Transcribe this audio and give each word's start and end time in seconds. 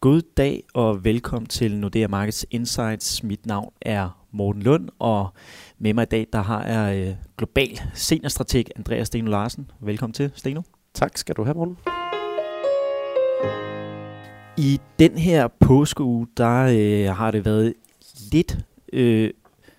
God 0.00 0.22
dag 0.36 0.62
og 0.74 1.04
velkommen 1.04 1.46
til 1.46 1.76
Nordea 1.76 2.06
Markets 2.06 2.46
Insights. 2.50 3.22
Mit 3.22 3.46
navn 3.46 3.72
er 3.80 4.26
Morten 4.30 4.62
Lund, 4.62 4.88
og 4.98 5.28
med 5.78 5.94
mig 5.94 6.02
i 6.02 6.06
dag 6.06 6.26
der 6.32 6.42
har 6.42 6.64
jeg 6.64 7.08
øh, 7.08 7.14
global 7.36 7.80
seniorstrateg 7.94 8.64
Andreas 8.76 9.06
Steno 9.06 9.30
Larsen. 9.30 9.70
Velkommen 9.80 10.14
til, 10.14 10.30
Steno. 10.34 10.62
Tak 10.94 11.16
skal 11.16 11.34
du 11.34 11.44
have, 11.44 11.54
Morten. 11.54 11.76
I 14.58 14.80
den 14.98 15.18
her 15.18 15.48
påskeuge, 15.48 16.26
der 16.36 16.62
øh, 16.62 17.16
har 17.16 17.30
det 17.30 17.44
været 17.44 17.74
lidt 18.32 18.58
øh, 18.92 19.30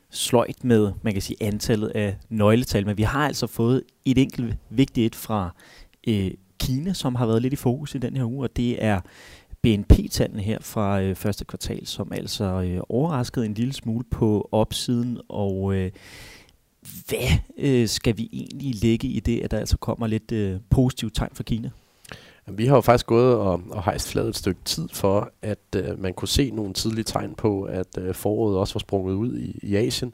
sløjt 0.09 0.63
med, 0.63 0.91
man 1.01 1.13
kan 1.13 1.21
sige, 1.21 1.37
antallet 1.41 1.87
af 1.87 2.17
nøgletal, 2.29 2.85
men 2.85 2.97
vi 2.97 3.03
har 3.03 3.27
altså 3.27 3.47
fået 3.47 3.83
et 4.05 4.17
enkelt 4.17 4.57
vigtigt 4.69 5.05
et 5.05 5.15
fra 5.15 5.55
øh, 6.07 6.31
Kina, 6.59 6.93
som 6.93 7.15
har 7.15 7.25
været 7.25 7.41
lidt 7.41 7.53
i 7.53 7.55
fokus 7.55 7.95
i 7.95 7.97
den 7.97 8.17
her 8.17 8.25
uge, 8.25 8.45
og 8.45 8.57
det 8.57 8.83
er 8.83 9.01
BNP-tallene 9.61 10.41
her 10.41 10.57
fra 10.61 11.01
øh, 11.01 11.15
første 11.15 11.45
kvartal, 11.45 11.87
som 11.87 12.11
altså 12.13 12.43
øh, 12.43 12.81
overraskede 12.89 13.45
en 13.45 13.53
lille 13.53 13.73
smule 13.73 14.03
på 14.11 14.49
opsiden, 14.51 15.19
og 15.29 15.73
øh, 15.75 15.91
hvad 17.07 17.29
øh, 17.57 17.87
skal 17.87 18.17
vi 18.17 18.29
egentlig 18.33 18.75
lægge 18.83 19.07
i 19.07 19.19
det, 19.19 19.41
at 19.41 19.51
der 19.51 19.59
altså 19.59 19.77
kommer 19.77 20.07
lidt 20.07 20.31
øh, 20.31 20.59
positive 20.69 21.09
tegn 21.09 21.31
fra 21.33 21.43
Kina? 21.43 21.69
Vi 22.51 22.65
har 22.65 22.75
jo 22.75 22.81
faktisk 22.81 23.05
gået 23.05 23.35
og, 23.35 23.61
og 23.69 23.83
hejst 23.83 24.11
fladet 24.11 24.29
et 24.29 24.35
stykke 24.35 24.61
tid 24.65 24.87
for, 24.93 25.31
at 25.41 25.59
øh, 25.75 25.99
man 26.01 26.13
kunne 26.13 26.27
se 26.27 26.51
nogle 26.51 26.73
tidlige 26.73 27.03
tegn 27.03 27.35
på, 27.35 27.63
at 27.63 27.97
øh, 27.97 28.15
foråret 28.15 28.57
også 28.57 28.73
var 28.73 28.79
sprunget 28.79 29.13
ud 29.13 29.37
i, 29.37 29.59
i 29.63 29.75
Asien. 29.75 30.13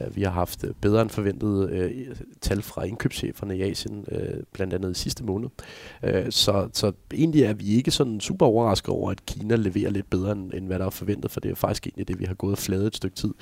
Øh, 0.00 0.16
vi 0.16 0.22
har 0.22 0.30
haft 0.30 0.64
øh, 0.64 0.74
bedre 0.80 1.02
end 1.02 1.10
forventet 1.10 1.70
øh, 1.70 2.16
tal 2.40 2.62
fra 2.62 2.84
indkøbscheferne 2.84 3.58
i 3.58 3.62
Asien, 3.62 4.04
øh, 4.12 4.42
blandt 4.52 4.74
andet 4.74 4.90
i 4.90 5.00
sidste 5.00 5.24
måned. 5.24 5.48
Øh, 6.02 6.26
så, 6.30 6.68
så 6.72 6.92
egentlig 7.14 7.42
er 7.42 7.52
vi 7.52 7.66
ikke 7.66 7.90
sådan 7.90 8.20
super 8.20 8.46
overrasket 8.46 8.88
over, 8.88 9.10
at 9.10 9.26
Kina 9.26 9.56
leverer 9.56 9.90
lidt 9.90 10.10
bedre, 10.10 10.32
end, 10.32 10.52
end 10.54 10.66
hvad 10.66 10.78
der 10.78 10.86
er 10.86 10.90
forventet, 10.90 11.30
for 11.30 11.40
det 11.40 11.50
er 11.50 11.54
faktisk 11.54 11.86
egentlig 11.86 12.08
det, 12.08 12.20
vi 12.20 12.24
har 12.24 12.34
gået 12.34 12.58
fladet 12.58 12.86
et 12.86 12.96
stykke 12.96 13.16
tid. 13.16 13.34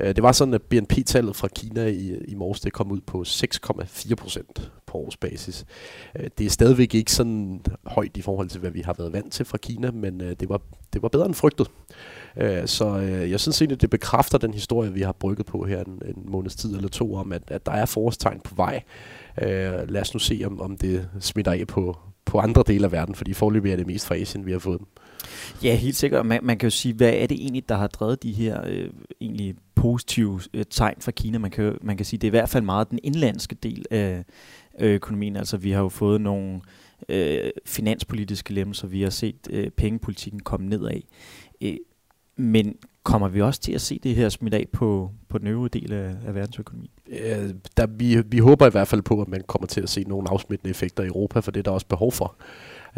Øh, 0.00 0.16
det 0.16 0.22
var 0.22 0.32
sådan, 0.32 0.54
at 0.54 0.62
BNP-tallet 0.62 1.36
fra 1.36 1.48
Kina 1.48 1.86
i, 1.86 2.24
i 2.28 2.34
morges, 2.34 2.60
det 2.60 2.72
kom 2.72 2.92
ud 2.92 3.00
på 3.00 3.24
6,4 3.26 4.14
procent 4.14 4.70
på 4.96 5.00
årsbasis. 5.06 5.64
Øh, 6.18 6.26
det 6.38 6.46
er 6.46 6.50
stadigvæk 6.50 6.94
ikke 6.94 7.12
sådan 7.12 7.60
højt 7.86 8.16
i 8.16 8.22
forhold 8.22 8.48
til, 8.48 8.60
hvad 8.60 8.70
vi 8.70 8.80
har 8.80 8.94
været 8.98 9.12
vant 9.12 9.32
til 9.32 9.44
fra 9.44 9.58
Kina, 9.58 9.90
men 9.90 10.20
øh, 10.20 10.36
det, 10.40 10.48
var, 10.48 10.60
det 10.92 11.02
var 11.02 11.08
bedre 11.08 11.26
end 11.26 11.34
frygtet. 11.34 11.70
Øh, 12.36 12.66
så 12.66 12.98
øh, 12.98 13.30
jeg 13.30 13.40
synes 13.40 13.62
egentlig, 13.62 13.80
det 13.80 13.90
bekræfter 13.90 14.38
den 14.38 14.54
historie, 14.54 14.92
vi 14.92 15.02
har 15.02 15.12
brygget 15.12 15.46
på 15.46 15.64
her 15.64 15.84
en, 15.84 16.02
en 16.04 16.22
måneds 16.28 16.56
tid 16.56 16.76
eller 16.76 16.88
to, 16.88 17.14
om 17.14 17.32
at, 17.32 17.42
at 17.48 17.66
der 17.66 17.72
er 17.72 17.86
forårstegn 17.86 18.40
på 18.40 18.54
vej. 18.54 18.82
Øh, 19.42 19.88
lad 19.88 20.00
os 20.00 20.14
nu 20.14 20.20
se, 20.20 20.42
om, 20.46 20.60
om 20.60 20.76
det 20.76 21.08
smitter 21.20 21.52
af 21.52 21.66
på, 21.66 21.96
på 22.24 22.38
andre 22.38 22.64
dele 22.66 22.84
af 22.84 22.92
verden, 22.92 23.14
fordi 23.14 23.32
forløbig 23.32 23.72
er 23.72 23.76
det 23.76 23.86
mest 23.86 24.06
fra 24.06 24.16
Asien, 24.16 24.46
vi 24.46 24.52
har 24.52 24.58
fået. 24.58 24.80
Ja, 25.62 25.74
helt 25.74 25.96
sikkert. 25.96 26.26
Man, 26.26 26.40
man 26.42 26.58
kan 26.58 26.66
jo 26.66 26.70
sige, 26.70 26.94
hvad 26.94 27.12
er 27.12 27.26
det 27.26 27.40
egentlig, 27.40 27.68
der 27.68 27.76
har 27.76 27.86
drevet 27.86 28.22
de 28.22 28.32
her 28.32 28.60
øh, 28.66 28.90
egentlig 29.20 29.54
positive 29.74 30.40
øh, 30.54 30.64
tegn 30.70 30.96
fra 31.00 31.10
Kina? 31.10 31.38
Man 31.38 31.50
kan, 31.50 31.78
man 31.82 31.96
kan 31.96 32.06
sige, 32.06 32.18
det 32.18 32.26
er 32.26 32.28
i 32.28 32.38
hvert 32.38 32.48
fald 32.48 32.64
meget 32.64 32.90
den 32.90 32.98
indlandske 33.02 33.54
del 33.54 33.84
af 33.90 34.24
økonomien. 34.80 35.36
Altså, 35.36 35.56
vi 35.56 35.70
har 35.70 35.82
jo 35.82 35.88
fået 35.88 36.20
nogle 36.20 36.60
øh, 37.08 37.50
finanspolitiske 37.66 38.54
lemmelser, 38.54 38.86
vi 38.88 39.02
har 39.02 39.10
set 39.10 39.48
øh, 39.50 39.70
pengepolitikken 39.70 40.40
komme 40.40 40.68
nedad. 40.68 41.00
Øh, 41.60 41.76
men 42.36 42.74
kommer 43.02 43.28
vi 43.28 43.42
også 43.42 43.60
til 43.60 43.72
at 43.72 43.80
se 43.80 44.00
det 44.02 44.14
her 44.14 44.28
smidt 44.28 44.54
af 44.54 44.66
på, 44.72 45.10
på 45.28 45.38
den 45.38 45.46
øvrige 45.46 45.80
del 45.80 45.92
af, 45.92 46.14
af 46.26 46.34
verdensøkonomien? 46.34 46.90
Øh, 47.08 47.50
der, 47.76 47.86
vi, 47.86 48.22
vi 48.26 48.38
håber 48.38 48.66
i 48.66 48.70
hvert 48.70 48.88
fald 48.88 49.02
på, 49.02 49.20
at 49.20 49.28
man 49.28 49.42
kommer 49.46 49.66
til 49.66 49.80
at 49.80 49.88
se 49.88 50.04
nogle 50.04 50.30
afsmittende 50.30 50.70
effekter 50.70 51.02
i 51.02 51.06
Europa, 51.06 51.40
for 51.40 51.50
det 51.50 51.58
er 51.58 51.62
der 51.62 51.70
også 51.70 51.86
behov 51.86 52.12
for. 52.12 52.36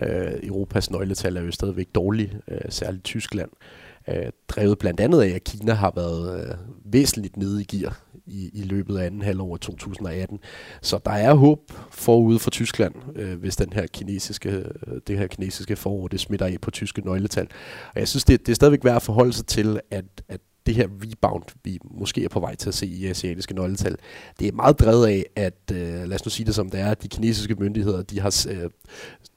Øh, 0.03 0.33
Europas 0.43 0.91
nøgletal 0.91 1.37
er 1.37 1.43
jo 1.43 1.51
stadigvæk 1.51 1.89
dårlige, 1.95 2.41
øh, 2.49 2.61
særligt 2.69 3.05
Tyskland. 3.05 3.51
Øh, 3.51 3.88
Øh, 4.09 4.33
drevet 4.49 4.79
blandt 4.79 5.01
andet 5.01 5.23
af, 5.23 5.29
at 5.29 5.45
Kina 5.45 5.73
har 5.73 5.93
været 5.97 6.41
øh, 6.41 6.55
væsentligt 6.85 7.37
nede 7.37 7.63
i 7.63 7.65
gear 7.65 8.01
i, 8.27 8.51
i 8.55 8.63
løbet 8.63 8.99
af 8.99 9.07
anden 9.07 9.23
halvår 9.23 9.55
af 9.55 9.61
2018. 9.61 10.39
Så 10.83 11.01
der 11.05 11.11
er 11.11 11.35
håb 11.35 11.59
forude 11.91 12.39
for 12.39 12.51
Tyskland, 12.51 12.95
øh, 13.17 13.39
hvis 13.39 13.57
den 13.57 13.73
her 13.73 13.87
kinesiske, 13.87 14.51
øh, 14.51 15.01
det 15.07 15.19
her 15.19 15.27
kinesiske 15.27 15.77
forår 15.77 16.09
det 16.09 16.21
smitter 16.21 16.47
af 16.47 16.57
på 16.63 16.71
tyske 16.71 17.01
nøgletal. 17.01 17.49
Og 17.95 18.01
jeg 18.01 18.09
synes, 18.09 18.25
det, 18.25 18.47
det 18.47 18.53
er 18.53 18.57
stadigvæk 18.57 18.85
værd 18.85 18.97
at 18.97 19.03
forholde 19.03 19.33
sig 19.33 19.47
til, 19.47 19.81
at, 19.91 20.05
at 20.29 20.41
det 20.69 20.77
her 20.77 20.89
rebound, 21.05 21.43
vi 21.65 21.79
måske 21.91 22.25
er 22.25 22.29
på 22.29 22.41
vej 22.41 22.55
til 22.55 22.69
at 22.69 22.75
se 22.75 22.87
i 22.87 23.07
asiatiske 23.07 23.55
nøgletal, 23.55 23.97
det 24.39 24.49
er 24.49 24.53
meget 24.53 24.81
drevet 24.81 25.07
af, 25.07 25.25
at, 25.37 25.73
øh, 25.73 26.05
lad 26.09 26.15
os 26.15 26.25
nu 26.25 26.31
sige 26.31 26.47
det 26.47 26.55
som 26.55 26.71
det 26.71 26.81
er, 26.81 26.91
at 26.91 27.03
de 27.03 27.09
kinesiske 27.09 27.55
myndigheder, 27.55 28.03
de 28.03 28.21
har 28.21 28.47
øh, 28.51 28.71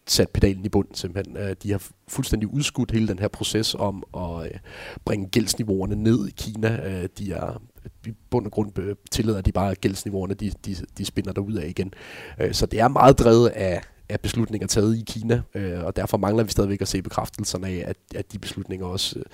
sat 0.07 0.29
pedalen 0.29 0.65
i 0.65 0.69
bund 0.69 0.87
simpelthen. 0.93 1.37
Øh, 1.37 1.55
de 1.63 1.71
har 1.71 1.87
fuldstændig 2.07 2.53
udskudt 2.53 2.91
hele 2.91 3.07
den 3.07 3.19
her 3.19 3.27
proces 3.27 3.75
om 3.75 4.03
at 4.17 4.45
øh, 4.45 4.59
bringe 5.05 5.27
gældsniveauerne 5.29 5.95
ned 5.95 6.27
i 6.27 6.31
Kina. 6.37 6.89
Øh, 6.89 7.09
de 7.17 7.33
er 7.33 7.61
i 8.07 8.13
bund 8.29 8.45
og 8.45 8.51
grund 8.51 8.79
øh, 8.79 8.95
tillader 9.11 9.41
de 9.41 9.51
bare 9.51 9.75
gældsniveauerne, 9.75 10.33
de, 10.33 10.51
de, 10.65 10.75
de 10.97 11.05
spinder 11.05 11.31
derud 11.31 11.53
af 11.53 11.67
igen. 11.67 11.93
Øh, 12.41 12.53
så 12.53 12.65
det 12.65 12.79
er 12.79 12.87
meget 12.87 13.19
drevet 13.19 13.49
af, 13.49 13.81
af 14.11 14.19
beslutninger 14.19 14.67
taget 14.67 14.97
i 14.97 15.03
Kina, 15.07 15.41
øh, 15.55 15.83
og 15.83 15.95
derfor 15.95 16.17
mangler 16.17 16.43
vi 16.43 16.51
stadigvæk 16.51 16.81
at 16.81 16.87
se 16.87 17.01
bekræftelserne 17.01 17.67
af, 17.67 17.83
at, 17.87 17.97
at 18.15 18.31
de 18.31 18.39
beslutninger 18.39 18.85
også 18.85 19.19
øh, 19.19 19.25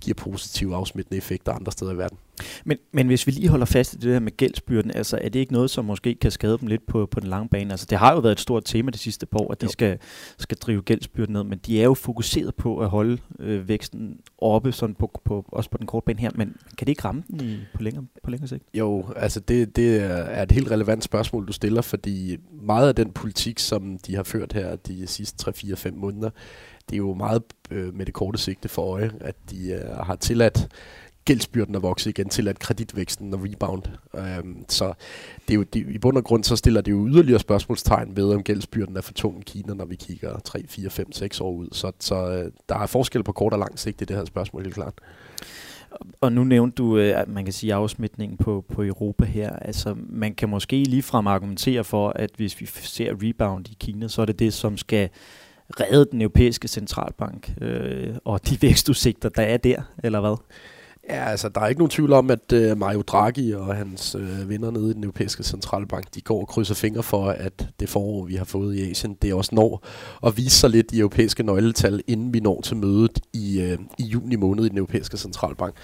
giver 0.00 0.14
positive 0.14 0.76
afsmittende 0.76 1.16
effekter 1.16 1.52
andre 1.52 1.72
steder 1.72 1.92
i 1.92 1.98
verden. 1.98 2.18
Men, 2.64 2.78
men 2.92 3.06
hvis 3.06 3.26
vi 3.26 3.32
lige 3.32 3.48
holder 3.48 3.66
fast 3.66 3.94
i 3.94 3.96
det 3.96 4.12
her 4.12 4.20
med 4.20 4.36
gældsbyrden, 4.36 4.90
altså 4.90 5.18
er 5.22 5.28
det 5.28 5.38
ikke 5.38 5.52
noget, 5.52 5.70
som 5.70 5.84
måske 5.84 6.14
kan 6.14 6.30
skade 6.30 6.58
dem 6.58 6.68
lidt 6.68 6.86
på, 6.86 7.06
på 7.06 7.20
den 7.20 7.28
lange 7.28 7.48
bane? 7.48 7.70
Altså 7.70 7.86
det 7.90 7.98
har 7.98 8.12
jo 8.12 8.18
været 8.18 8.32
et 8.32 8.40
stort 8.40 8.62
tema 8.64 8.90
de 8.90 8.98
sidste 8.98 9.26
par 9.26 9.38
år, 9.38 9.52
at 9.52 9.60
de 9.60 9.68
skal, 9.68 9.98
skal 10.38 10.56
drive 10.56 10.82
gældsbyrden 10.82 11.32
ned, 11.32 11.44
men 11.44 11.58
de 11.58 11.80
er 11.80 11.84
jo 11.84 11.94
fokuseret 11.94 12.54
på 12.54 12.78
at 12.78 12.88
holde 12.88 13.18
øh, 13.38 13.68
væksten 13.68 14.16
oppe, 14.38 14.72
sådan 14.72 14.94
på, 14.94 15.20
på, 15.24 15.44
også 15.48 15.70
på 15.70 15.78
den 15.78 15.86
korte 15.86 16.04
bane 16.04 16.20
her, 16.20 16.30
men 16.34 16.56
kan 16.78 16.86
det 16.86 16.88
ikke 16.88 17.04
ramme 17.04 17.22
den 17.30 17.40
i, 17.40 17.58
på, 17.74 17.82
længere, 17.82 18.04
på 18.24 18.30
længere 18.30 18.48
sigt? 18.48 18.64
Jo, 18.74 19.06
altså 19.16 19.40
det, 19.40 19.76
det 19.76 20.02
er 20.02 20.42
et 20.42 20.52
helt 20.52 20.70
relevant 20.70 21.04
spørgsmål, 21.04 21.46
du 21.46 21.52
stiller, 21.52 21.82
fordi 21.82 22.36
meget 22.62 22.88
af 22.88 22.94
den 22.94 23.12
politik, 23.12 23.58
som 23.58 23.98
de 23.98 24.14
har 24.14 24.22
ført 24.22 24.52
her 24.52 24.76
de 24.76 25.06
sidste 25.06 25.50
3-4-5 25.50 25.94
måneder, 25.94 26.30
det 26.90 26.94
er 26.94 26.98
jo 26.98 27.14
meget 27.14 27.42
øh, 27.70 27.94
med 27.94 28.06
det 28.06 28.14
korte 28.14 28.38
sigte 28.38 28.68
for 28.68 28.82
øje, 28.82 29.12
at 29.20 29.34
de 29.50 29.70
øh, 29.70 29.96
har 29.96 30.16
tilladt 30.16 30.68
gældsbyrden 31.28 31.74
er 31.74 31.78
vokset 31.78 32.10
igen, 32.10 32.28
til 32.28 32.48
at 32.48 32.58
kreditvæksten 32.58 33.32
er 33.32 33.38
rebound. 33.44 33.82
Øhm, 34.14 34.64
så 34.68 34.92
det 35.48 35.54
er 35.54 35.54
jo, 35.54 35.62
det, 35.62 35.86
i 35.88 35.98
bund 35.98 36.16
og 36.16 36.24
grund 36.24 36.44
så 36.44 36.56
stiller 36.56 36.80
det 36.80 36.92
jo 36.92 37.08
yderligere 37.08 37.40
spørgsmålstegn 37.40 38.16
ved, 38.16 38.34
om 38.34 38.42
gældsbyrden 38.42 38.96
er 38.96 39.00
for 39.00 39.12
tung 39.12 39.40
i 39.40 39.42
Kina, 39.46 39.74
når 39.74 39.84
vi 39.84 39.96
kigger 39.96 40.38
3, 40.38 40.64
4, 40.68 40.90
5, 40.90 41.12
6 41.12 41.40
år 41.40 41.52
ud. 41.52 41.68
Så, 41.72 41.92
så 42.00 42.14
øh, 42.14 42.52
der 42.68 42.78
er 42.78 42.86
forskel 42.86 43.22
på 43.22 43.32
kort 43.32 43.52
og 43.52 43.58
lang 43.58 43.78
sigt 43.78 44.02
i 44.02 44.04
det 44.04 44.16
her 44.16 44.24
spørgsmål, 44.24 44.62
helt 44.62 44.74
klart. 44.74 44.94
Og 46.20 46.32
nu 46.32 46.44
nævnte 46.44 46.74
du, 46.74 46.98
øh, 46.98 47.20
at 47.20 47.28
man 47.28 47.44
kan 47.44 47.52
sige 47.52 47.74
afsmitningen 47.74 48.38
på, 48.38 48.64
på 48.68 48.84
Europa 48.84 49.24
her. 49.24 49.50
Altså, 49.50 49.96
man 50.08 50.34
kan 50.34 50.48
måske 50.48 50.84
ligefrem 50.84 51.26
argumentere 51.26 51.84
for, 51.84 52.12
at 52.16 52.30
hvis 52.36 52.60
vi 52.60 52.66
ser 52.66 53.14
rebound 53.22 53.68
i 53.70 53.76
Kina, 53.80 54.08
så 54.08 54.22
er 54.22 54.26
det 54.26 54.38
det, 54.38 54.54
som 54.54 54.76
skal 54.76 55.08
redde 55.80 56.08
den 56.12 56.20
europæiske 56.20 56.68
centralbank 56.68 57.52
øh, 57.60 58.14
og 58.24 58.48
de 58.48 58.62
vækstudsigter, 58.62 59.28
der 59.28 59.42
er 59.42 59.56
der, 59.56 59.82
eller 60.04 60.20
hvad? 60.20 60.36
Ja, 61.10 61.24
altså 61.24 61.48
der 61.48 61.60
er 61.60 61.66
ikke 61.66 61.78
nogen 61.78 61.90
tvivl 61.90 62.12
om, 62.12 62.30
at 62.30 62.52
uh, 62.52 62.78
Mario 62.78 63.02
Draghi 63.02 63.52
og 63.52 63.76
hans 63.76 64.14
uh, 64.14 64.48
venner 64.48 64.70
nede 64.70 64.90
i 64.90 64.94
den 64.94 65.04
europæiske 65.04 65.42
centralbank, 65.42 66.14
de 66.14 66.20
går 66.20 66.40
og 66.40 66.48
krydser 66.48 66.74
fingre 66.74 67.02
for, 67.02 67.28
at 67.28 67.68
det 67.80 67.88
forår, 67.88 68.24
vi 68.24 68.34
har 68.34 68.44
fået 68.44 68.76
i 68.76 68.90
Asien, 68.90 69.16
det 69.22 69.34
også 69.34 69.54
når 69.54 69.86
at 70.26 70.36
vise 70.36 70.58
sig 70.58 70.70
lidt 70.70 70.92
i 70.92 70.98
europæiske 70.98 71.42
nøgletal, 71.42 72.02
inden 72.06 72.34
vi 72.34 72.40
når 72.40 72.60
til 72.60 72.76
mødet 72.76 73.20
i, 73.32 73.72
uh, 73.72 73.84
i 73.98 74.02
juni 74.02 74.36
måned 74.36 74.64
i 74.64 74.68
den 74.68 74.78
europæiske 74.78 75.16
centralbank. 75.16 75.74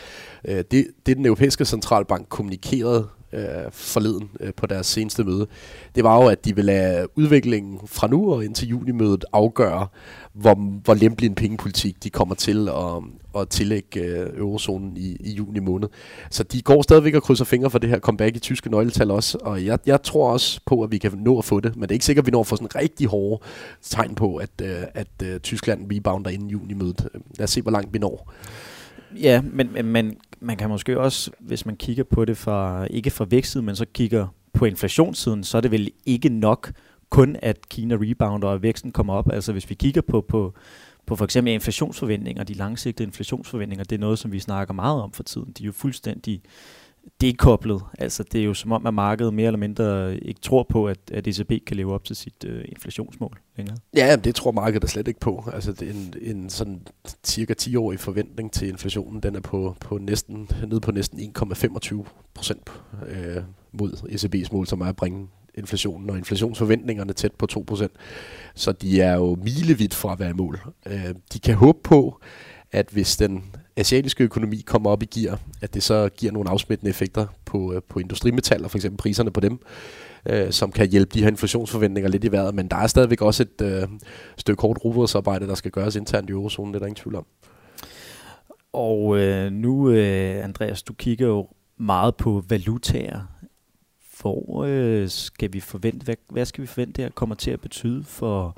Uh, 0.48 0.54
det, 0.54 0.86
det 1.06 1.16
den 1.16 1.26
europæiske 1.26 1.64
centralbank 1.64 2.28
kommunikerede 2.28 3.08
øh, 3.34 3.72
forleden 3.72 4.30
øh, 4.40 4.52
på 4.56 4.66
deres 4.66 4.86
seneste 4.86 5.24
møde, 5.24 5.46
det 5.94 6.04
var 6.04 6.22
jo, 6.22 6.28
at 6.28 6.44
de 6.44 6.56
vil 6.56 6.64
lade 6.64 7.06
udviklingen 7.18 7.80
fra 7.86 8.06
nu 8.06 8.32
og 8.32 8.44
indtil 8.44 8.68
junimødet 8.68 9.24
afgøre, 9.32 9.86
hvor, 10.32 10.54
hvor 10.54 10.94
lempelig 10.94 11.28
en 11.28 11.34
pengepolitik 11.34 12.04
de 12.04 12.10
kommer 12.10 12.34
til 12.34 12.68
at, 12.68 13.02
at 13.40 13.48
tillægge 13.48 14.00
øh, 14.00 14.38
eurozonen 14.38 14.96
i, 14.96 15.16
i 15.20 15.32
juni 15.32 15.58
måned. 15.58 15.88
Så 16.30 16.42
de 16.42 16.62
går 16.62 16.82
stadigvæk 16.82 17.14
og 17.14 17.22
krydser 17.22 17.44
fingre 17.44 17.70
for 17.70 17.78
det 17.78 17.90
her 17.90 17.98
comeback 17.98 18.36
i 18.36 18.38
tyske 18.38 18.70
nøgletal 18.70 19.10
også, 19.10 19.38
og 19.42 19.64
jeg, 19.64 19.78
jeg 19.86 20.02
tror 20.02 20.32
også 20.32 20.60
på, 20.66 20.82
at 20.82 20.90
vi 20.90 20.98
kan 20.98 21.12
nå 21.16 21.38
at 21.38 21.44
få 21.44 21.60
det, 21.60 21.76
men 21.76 21.82
det 21.82 21.90
er 21.90 21.94
ikke 21.94 22.04
sikkert, 22.04 22.22
at 22.22 22.26
vi 22.26 22.30
når 22.30 22.40
at 22.40 22.46
få 22.46 22.56
sådan 22.56 22.76
rigtig 22.76 23.06
hårde 23.06 23.44
tegn 23.82 24.14
på, 24.14 24.36
at, 24.36 24.50
øh, 24.62 24.82
at 24.94 25.08
øh, 25.22 25.40
Tyskland 25.40 25.92
rebounder 25.92 26.30
inden 26.30 26.48
junimødet. 26.48 27.08
Lad 27.38 27.44
os 27.44 27.50
se, 27.50 27.62
hvor 27.62 27.70
langt 27.70 27.92
vi 27.92 27.98
når. 27.98 28.32
Ja, 29.20 29.40
men, 29.40 29.70
men 29.84 30.16
man 30.40 30.56
kan 30.56 30.68
måske 30.68 31.00
også, 31.00 31.30
hvis 31.40 31.66
man 31.66 31.76
kigger 31.76 32.04
på 32.04 32.24
det 32.24 32.36
fra, 32.36 32.84
ikke 32.84 33.10
fra 33.10 33.26
vækstsiden, 33.30 33.66
men 33.66 33.76
så 33.76 33.86
kigger 33.94 34.26
på 34.52 34.64
inflationssiden, 34.64 35.44
så 35.44 35.56
er 35.56 35.60
det 35.60 35.70
vel 35.70 35.90
ikke 36.06 36.28
nok 36.28 36.72
kun, 37.10 37.36
at 37.42 37.68
Kina 37.68 37.94
rebounder 37.94 38.48
og 38.48 38.62
væksten 38.62 38.92
kommer 38.92 39.14
op. 39.14 39.32
Altså 39.32 39.52
hvis 39.52 39.70
vi 39.70 39.74
kigger 39.74 40.00
på, 40.00 40.20
på, 40.20 40.54
på 41.06 41.16
for 41.16 41.24
eksempel 41.24 41.52
inflationsforventninger, 41.52 42.44
de 42.44 42.54
langsigtede 42.54 43.06
inflationsforventninger, 43.06 43.84
det 43.84 43.96
er 43.96 44.00
noget, 44.00 44.18
som 44.18 44.32
vi 44.32 44.38
snakker 44.38 44.74
meget 44.74 45.02
om 45.02 45.12
for 45.12 45.22
tiden. 45.22 45.52
De 45.58 45.62
er 45.62 45.66
jo 45.66 45.72
fuldstændig 45.72 46.42
dekoblet. 47.20 47.82
Altså 47.98 48.22
det 48.22 48.40
er 48.40 48.44
jo 48.44 48.54
som 48.54 48.72
om, 48.72 48.86
at 48.86 48.94
markedet 48.94 49.34
mere 49.34 49.46
eller 49.46 49.58
mindre 49.58 50.16
ikke 50.16 50.40
tror 50.40 50.66
på, 50.68 50.86
at, 50.86 50.98
at 51.12 51.26
ECB 51.26 51.66
kan 51.66 51.76
leve 51.76 51.94
op 51.94 52.04
til 52.04 52.16
sit 52.16 52.44
øh, 52.46 52.64
inflationsmål 52.68 53.40
længere. 53.56 53.76
Ja, 53.96 54.16
det 54.16 54.34
tror 54.34 54.52
markedet 54.52 54.90
slet 54.90 55.08
ikke 55.08 55.20
på. 55.20 55.50
Altså 55.52 55.72
det 55.72 55.88
er 55.88 55.92
en, 55.92 56.14
en 56.20 56.50
sådan 56.50 56.80
cirka 57.24 57.54
10-årig 57.62 58.00
forventning 58.00 58.52
til 58.52 58.68
inflationen, 58.68 59.22
den 59.22 59.36
er 59.36 59.40
på, 59.40 59.76
på 59.80 59.98
næsten, 59.98 60.48
nede 60.66 60.80
på 60.80 60.92
næsten 60.92 61.34
1,25 61.38 62.04
procent 62.34 62.70
øh, 63.06 63.42
mod 63.72 63.92
ECB's 63.92 64.52
mål, 64.52 64.66
som 64.66 64.80
er 64.80 64.86
at 64.86 64.96
bringe 64.96 65.28
inflationen 65.54 66.10
og 66.10 66.18
inflationsforventningerne 66.18 67.12
tæt 67.12 67.32
på 67.32 67.46
2%. 67.52 67.86
Så 68.54 68.72
de 68.72 69.00
er 69.00 69.14
jo 69.14 69.34
milevidt 69.34 69.94
fra 69.94 70.12
at 70.12 70.18
være 70.18 70.30
i 70.30 70.34
mål. 70.34 70.60
Øh, 70.86 71.14
de 71.32 71.38
kan 71.38 71.54
håbe 71.54 71.78
på, 71.84 72.20
at 72.72 72.88
hvis 72.90 73.16
den 73.16 73.44
asiatiske 73.76 74.24
økonomi 74.24 74.60
kommer 74.66 74.90
op 74.90 75.02
i 75.02 75.06
gear, 75.06 75.38
at 75.60 75.74
det 75.74 75.82
så 75.82 76.08
giver 76.08 76.32
nogle 76.32 76.50
afsmittende 76.50 76.90
effekter 76.90 77.26
på, 77.44 77.72
øh, 77.72 77.82
på 77.88 77.98
industrimetaller, 77.98 78.68
for 78.68 78.78
eksempel 78.78 78.98
priserne 78.98 79.30
på 79.30 79.40
dem, 79.40 79.58
øh, 80.26 80.52
som 80.52 80.72
kan 80.72 80.90
hjælpe 80.90 81.14
de 81.14 81.20
her 81.20 81.28
inflationsforventninger 81.28 82.10
lidt 82.10 82.24
i 82.24 82.32
vejret. 82.32 82.54
Men 82.54 82.68
der 82.68 82.76
er 82.76 82.86
stadigvæk 82.86 83.22
også 83.22 83.42
et 83.42 83.60
øh, 83.66 83.88
stykke 84.36 84.62
hårdt 84.62 84.84
robotsarbejde, 84.84 85.46
der 85.46 85.54
skal 85.54 85.70
gøres 85.70 85.96
internt 85.96 86.30
i 86.30 86.32
eurozonen, 86.32 86.74
det 86.74 86.78
er 86.78 86.80
der 86.80 86.86
ingen 86.86 87.02
tvivl 87.02 87.16
om. 87.16 87.26
Og 88.72 89.18
øh, 89.18 89.52
nu, 89.52 89.90
øh, 89.90 90.44
Andreas, 90.44 90.82
du 90.82 90.92
kigger 90.92 91.26
jo 91.26 91.48
meget 91.76 92.16
på 92.16 92.44
valutaer. 92.48 93.20
Hvor 94.20 94.64
øh, 94.68 95.08
skal 95.08 95.52
vi 95.52 95.60
forvente, 95.60 96.04
hvad, 96.04 96.14
hvad 96.30 96.44
skal 96.44 96.62
vi 96.62 96.66
forvente, 96.66 97.02
her 97.02 97.10
kommer 97.10 97.34
til 97.34 97.50
at 97.50 97.60
betyde 97.60 98.04
for 98.04 98.56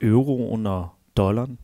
euroen 0.00 0.66
og 0.66 0.88
dollaren? 1.16 1.58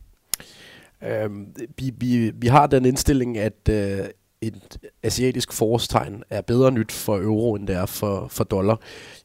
Øhm, 1.07 1.47
vi, 1.77 1.93
vi, 1.97 2.31
vi 2.35 2.47
har 2.47 2.67
den 2.67 2.85
indstilling, 2.85 3.37
at 3.37 3.69
øh, 3.69 4.05
et 4.41 4.77
asiatisk 5.03 5.53
forårstegn 5.53 6.23
er 6.29 6.41
bedre 6.41 6.71
nyt 6.71 6.91
for 6.91 7.17
euro, 7.17 7.55
end 7.55 7.67
det 7.67 7.75
er 7.75 7.85
for, 7.85 8.27
for 8.27 8.43
dollar. 8.43 8.79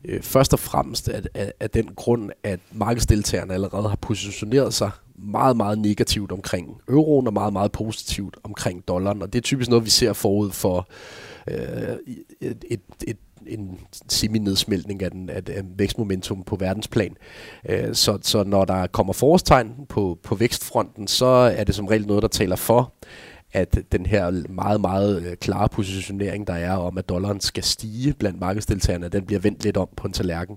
Øh, 0.04 0.22
først 0.22 0.52
og 0.52 0.58
fremmest 0.58 1.08
af, 1.08 1.22
af, 1.34 1.52
af 1.60 1.70
den 1.70 1.86
grund, 1.96 2.30
at 2.42 2.60
markedsdeltagerne 2.72 3.54
allerede 3.54 3.88
har 3.88 3.96
positioneret 3.96 4.74
sig 4.74 4.90
meget, 5.18 5.56
meget 5.56 5.78
negativt 5.78 6.32
omkring 6.32 6.80
euroen 6.88 7.26
og 7.26 7.32
meget, 7.32 7.52
meget 7.52 7.72
positivt 7.72 8.36
omkring 8.42 8.88
dollaren. 8.88 9.22
Og 9.22 9.32
det 9.32 9.38
er 9.38 9.42
typisk 9.42 9.70
noget, 9.70 9.84
vi 9.84 9.90
ser 9.90 10.12
forud 10.12 10.50
for 10.50 10.88
øh, 11.48 11.96
et, 12.40 12.64
et, 12.70 12.80
et 13.06 13.16
en 13.46 13.78
semi-nedsmeltning 14.08 15.02
af, 15.02 15.10
den, 15.10 15.30
af, 15.30 15.42
af 15.48 15.62
vækstmomentum 15.76 16.42
på 16.42 16.56
verdensplan. 16.56 17.16
Øh, 17.68 17.94
så, 17.94 18.18
så 18.22 18.44
når 18.44 18.64
der 18.64 18.86
kommer 18.86 19.12
forårstegn 19.12 19.72
på, 19.88 20.18
på 20.22 20.34
vækstfronten, 20.34 21.08
så 21.08 21.26
er 21.26 21.64
det 21.64 21.74
som 21.74 21.86
regel 21.86 22.06
noget, 22.06 22.22
der 22.22 22.28
taler 22.28 22.56
for, 22.56 22.92
at 23.52 23.78
den 23.92 24.06
her 24.06 24.48
meget, 24.48 24.80
meget 24.80 25.22
øh, 25.22 25.36
klare 25.36 25.68
positionering, 25.68 26.46
der 26.46 26.54
er 26.54 26.72
om, 26.72 26.98
at 26.98 27.08
dollaren 27.08 27.40
skal 27.40 27.62
stige 27.62 28.12
blandt 28.12 28.40
markedsdeltagerne, 28.40 29.08
den 29.08 29.26
bliver 29.26 29.40
vendt 29.40 29.64
lidt 29.64 29.76
om 29.76 29.88
på 29.96 30.06
en 30.06 30.12
tallerken. 30.12 30.56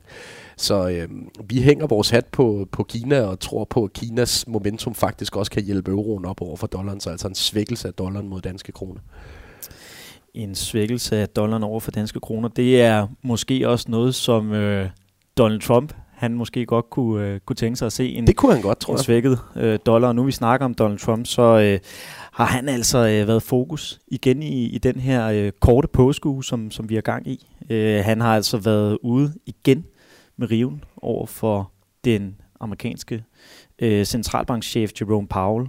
Så 0.58 0.90
øh, 0.90 1.10
vi 1.46 1.62
hænger 1.62 1.88
vores 1.88 2.10
hat 2.10 2.26
på, 2.26 2.68
på 2.72 2.84
Kina 2.84 3.22
og 3.22 3.40
tror 3.40 3.64
på, 3.66 3.84
at 3.84 3.94
Kinas 3.94 4.48
momentum 4.48 4.96
faktisk 4.96 5.36
også 5.36 5.52
kan 5.52 5.64
hjælpe 5.64 5.92
euroen 5.92 6.26
op 6.26 6.42
over 6.42 6.56
for 6.56 6.68
dollaren, 6.68 7.00
så 7.00 7.10
altså 7.10 7.28
en 7.28 7.36
svækkelse 7.36 7.88
af 7.88 7.94
dollaren 7.94 8.30
mod 8.30 8.42
danske 8.42 8.72
kroner 8.72 9.02
en 10.34 10.56
svækkelse 10.56 11.18
af 11.18 11.30
dollaren 11.30 11.64
over 11.64 11.80
for 11.80 11.92
danske 11.92 12.20
kroner. 12.20 12.50
Det 12.50 12.82
er 12.82 13.08
måske 13.22 13.70
også 13.70 13.86
noget, 13.92 14.16
som 14.16 14.52
øh, 14.52 14.90
Donald 15.38 15.62
Trump 15.62 15.94
han 16.24 16.34
måske 16.34 16.66
godt 16.66 16.90
kunne, 16.90 17.28
øh, 17.28 17.40
kunne 17.40 17.56
tænke 17.56 17.76
sig 17.76 17.86
at 17.86 17.94
se 17.94 18.10
en, 18.10 18.28
det 18.28 18.36
kunne 18.36 18.54
han 18.54 18.62
godt, 18.62 18.80
tror 18.80 18.94
en 18.94 19.00
svækket 19.00 19.40
øh, 19.56 19.80
dollar. 19.86 20.14
nu 20.14 20.24
vi 20.24 20.32
snakker 20.32 20.66
om 20.66 20.74
Donald 20.74 21.00
Trump, 21.00 21.28
så 21.28 21.42
øh, 21.42 21.80
har 22.32 22.46
han 22.46 22.70
altså 22.70 22.98
øh, 22.98 23.28
været 23.28 23.44
fokus 23.44 24.00
igen 24.08 24.44
i, 24.44 24.66
i 24.66 24.78
den 24.78 25.00
her 25.00 25.28
øh, 25.28 25.52
korte 25.60 25.88
påskue, 25.88 26.44
som, 26.44 26.72
som 26.72 26.90
vi 26.90 26.96
er 26.96 27.02
gang 27.02 27.28
i. 27.28 27.48
Øh, 27.70 28.04
han 28.06 28.22
har 28.22 28.36
altså 28.36 28.58
været 28.58 28.98
ude 29.02 29.34
igen 29.46 29.86
med 30.38 30.52
riven 30.52 30.84
over 30.98 31.26
for 31.26 31.72
den 32.06 32.36
amerikanske 32.60 33.24
øh, 33.80 34.06
centralbankchef 34.06 34.92
Jerome 35.02 35.28
Powell. 35.28 35.68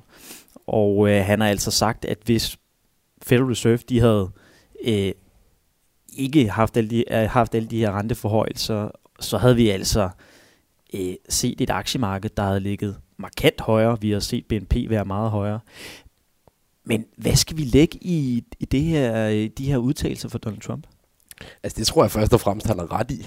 Og 0.66 1.10
øh, 1.10 1.24
han 1.24 1.40
har 1.40 1.48
altså 1.48 1.70
sagt, 1.70 2.04
at 2.04 2.18
hvis 2.24 2.56
Federal 3.22 3.46
Reserve 3.46 3.76
de 3.88 4.00
havde 4.00 4.30
øh, 4.34 4.43
Øh, 4.86 5.12
ikke 6.16 6.50
haft 6.50 6.76
alle, 6.76 6.90
de, 6.90 7.12
øh, 7.12 7.30
haft 7.30 7.54
alle 7.54 7.68
de 7.68 7.78
her 7.78 7.92
renteforhøjelser, 7.98 8.90
så 9.20 9.38
havde 9.38 9.56
vi 9.56 9.68
altså 9.68 10.10
øh, 10.94 11.14
set 11.28 11.60
et 11.60 11.70
aktiemarked, 11.70 12.30
der 12.36 12.42
havde 12.42 12.60
ligget 12.60 12.96
markant 13.16 13.60
højere. 13.60 14.00
Vi 14.00 14.10
har 14.10 14.20
set 14.20 14.46
BNP 14.46 14.74
være 14.88 15.04
meget 15.04 15.30
højere. 15.30 15.60
Men 16.84 17.04
hvad 17.16 17.36
skal 17.36 17.56
vi 17.56 17.62
lægge 17.62 17.98
i, 18.00 18.44
i 18.60 18.64
det 18.64 18.82
her, 18.82 19.28
øh, 19.28 19.50
de 19.58 19.66
her 19.66 19.76
udtalelser 19.76 20.28
for 20.28 20.38
Donald 20.38 20.60
Trump? 20.60 20.86
Altså 21.62 21.78
det 21.78 21.86
tror 21.86 22.04
jeg 22.04 22.10
først 22.10 22.32
og 22.32 22.40
fremmest, 22.40 22.66
han 22.66 22.78
har 22.78 22.92
ret 22.92 23.10
i. 23.10 23.26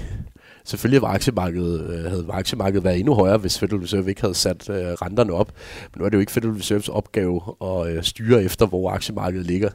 Selvfølgelig 0.66 1.02
var 1.02 1.08
aktiemarkedet, 1.08 1.90
øh, 1.90 2.04
havde 2.12 2.26
aktiemarkedet 2.30 2.84
været 2.84 3.00
endnu 3.00 3.14
højere, 3.14 3.38
hvis 3.38 3.60
Federal 3.60 3.82
Reserve 3.82 4.10
ikke 4.10 4.22
havde 4.22 4.36
sat 4.36 4.70
øh, 4.70 4.76
renterne 4.76 5.34
op. 5.34 5.52
Men 5.94 6.00
nu 6.00 6.06
er 6.06 6.10
det 6.10 6.16
jo 6.16 6.20
ikke 6.20 6.32
Federal 6.32 6.54
Reserves 6.54 6.90
opgave 6.90 7.42
at 7.62 7.88
øh, 7.88 8.04
styre 8.04 8.44
efter, 8.44 8.66
hvor 8.66 8.92
aktiemarkedet 8.92 9.46
ligger. 9.46 9.70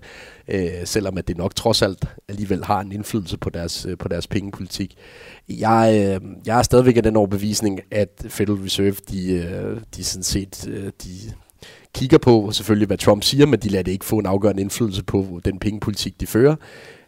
Øh, 0.49 0.71
selvom 0.85 1.19
at 1.19 1.29
det 1.29 1.37
nok 1.37 1.55
trods 1.55 1.83
alt 1.83 2.05
alligevel 2.29 2.65
har 2.65 2.81
en 2.81 2.93
indflydelse 2.93 3.39
på 3.39 3.51
deres, 3.51 3.87
øh, 3.87 3.99
på 3.99 4.09
deres 4.09 4.27
pengepolitik. 4.27 4.97
Jeg, 5.49 6.19
øh, 6.23 6.29
jeg 6.47 6.59
er 6.59 6.63
stadigvæk 6.63 6.97
af 6.97 7.03
den 7.03 7.17
overbevisning, 7.17 7.81
at 7.91 8.25
Federal 8.29 8.59
Reserve, 8.59 8.97
de, 9.11 9.33
øh, 9.33 9.81
de 9.97 10.05
sådan 10.05 10.23
set, 10.23 10.69
øh, 10.69 10.91
de, 11.05 11.33
kigger 11.95 12.19
på 12.19 12.51
selvfølgelig, 12.53 12.87
hvad 12.87 12.99
Trump 12.99 13.23
siger, 13.23 13.47
men 13.47 13.61
de 13.61 13.69
lader 13.69 13.83
det 13.83 13.93
ikke 13.93 14.05
få 14.05 14.19
en 14.19 14.27
afgørende 14.27 14.63
indflydelse 14.63 15.05
på 15.05 15.41
den 15.45 15.59
pengepolitik, 15.59 16.21
de 16.21 16.27
fører. 16.27 16.57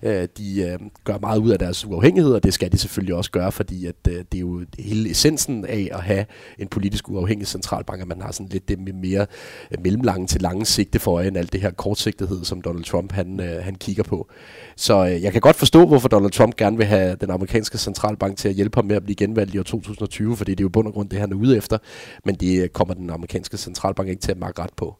Øh, 0.04 0.28
de 0.38 0.62
øh, 0.62 0.78
gør 1.04 1.18
meget 1.18 1.38
ud 1.38 1.50
af 1.50 1.58
deres 1.58 1.86
uafhængighed, 1.86 2.32
og 2.32 2.42
det 2.42 2.54
skal 2.54 2.72
de 2.72 2.78
selvfølgelig 2.78 3.14
også 3.14 3.30
gøre, 3.30 3.52
fordi 3.52 3.86
at, 3.86 3.94
øh, 4.08 4.14
det 4.14 4.34
er 4.34 4.40
jo 4.40 4.64
hele 4.78 5.10
essensen 5.10 5.66
af 5.66 5.88
at 5.92 6.00
have 6.00 6.26
en 6.58 6.68
politisk 6.68 7.08
uafhængig 7.08 7.46
centralbank, 7.46 8.02
at 8.02 8.08
man 8.08 8.22
har 8.22 8.32
sådan 8.32 8.48
lidt 8.48 8.68
det 8.68 8.78
med 8.78 8.92
mere 8.92 9.26
øh, 9.70 9.82
mellemlange 9.82 10.26
til 10.26 10.42
lange 10.42 10.66
sigte 10.66 10.98
for 10.98 11.12
øje, 11.12 11.28
end 11.28 11.36
alt 11.36 11.52
det 11.52 11.60
her 11.60 11.70
kortsigtighed, 11.70 12.44
som 12.44 12.62
Donald 12.62 12.84
Trump 12.84 13.12
han, 13.12 13.40
øh, 13.40 13.64
han 13.64 13.74
kigger 13.74 14.02
på. 14.02 14.28
Så 14.76 15.06
øh, 15.06 15.22
jeg 15.22 15.32
kan 15.32 15.40
godt 15.40 15.56
forstå, 15.56 15.86
hvorfor 15.86 16.08
Donald 16.08 16.32
Trump 16.32 16.56
gerne 16.56 16.76
vil 16.76 16.86
have 16.86 17.16
den 17.20 17.30
amerikanske 17.30 17.78
centralbank 17.78 18.36
til 18.36 18.48
at 18.48 18.54
hjælpe 18.54 18.76
ham 18.76 18.84
med 18.84 18.96
at 18.96 19.04
blive 19.04 19.16
genvalgt 19.16 19.54
i 19.54 19.58
år 19.58 19.62
2020, 19.62 20.36
fordi 20.36 20.50
det 20.50 20.60
er 20.60 20.64
jo 20.64 20.68
bund 20.68 20.86
og 20.86 20.92
grund 20.92 21.08
det, 21.08 21.20
han 21.20 21.32
er 21.32 21.36
ude 21.36 21.56
efter, 21.56 21.78
men 22.24 22.34
det 22.34 22.72
kommer 22.72 22.94
den 22.94 23.10
amerikanske 23.10 23.56
centralbank 23.56 24.08
ikke 24.08 24.22
til 24.22 24.30
at 24.30 24.38
mærke 24.38 24.62
ret 24.62 24.72
på. 24.76 24.96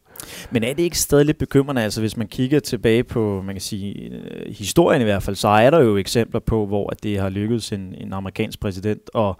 Men 0.51 0.63
er 0.63 0.73
det 0.73 0.83
ikke 0.83 0.99
stadig 0.99 1.25
lidt 1.25 1.37
bekymrende, 1.37 1.83
altså 1.83 2.01
hvis 2.01 2.17
man 2.17 2.27
kigger 2.27 2.59
tilbage 2.59 3.03
på, 3.03 3.41
man 3.41 3.55
kan 3.55 3.61
sige, 3.61 3.93
øh, 3.93 4.55
historien 4.55 5.01
i 5.01 5.03
hvert 5.03 5.23
fald, 5.23 5.35
så 5.35 5.47
er 5.47 5.69
der 5.69 5.79
jo 5.79 5.97
eksempler 5.97 6.39
på, 6.39 6.65
hvor 6.65 6.89
at 6.89 7.03
det 7.03 7.19
har 7.19 7.29
lykkedes 7.29 7.71
en, 7.71 7.95
en 7.97 8.13
amerikansk 8.13 8.59
præsident 8.59 9.09
at 9.15 9.33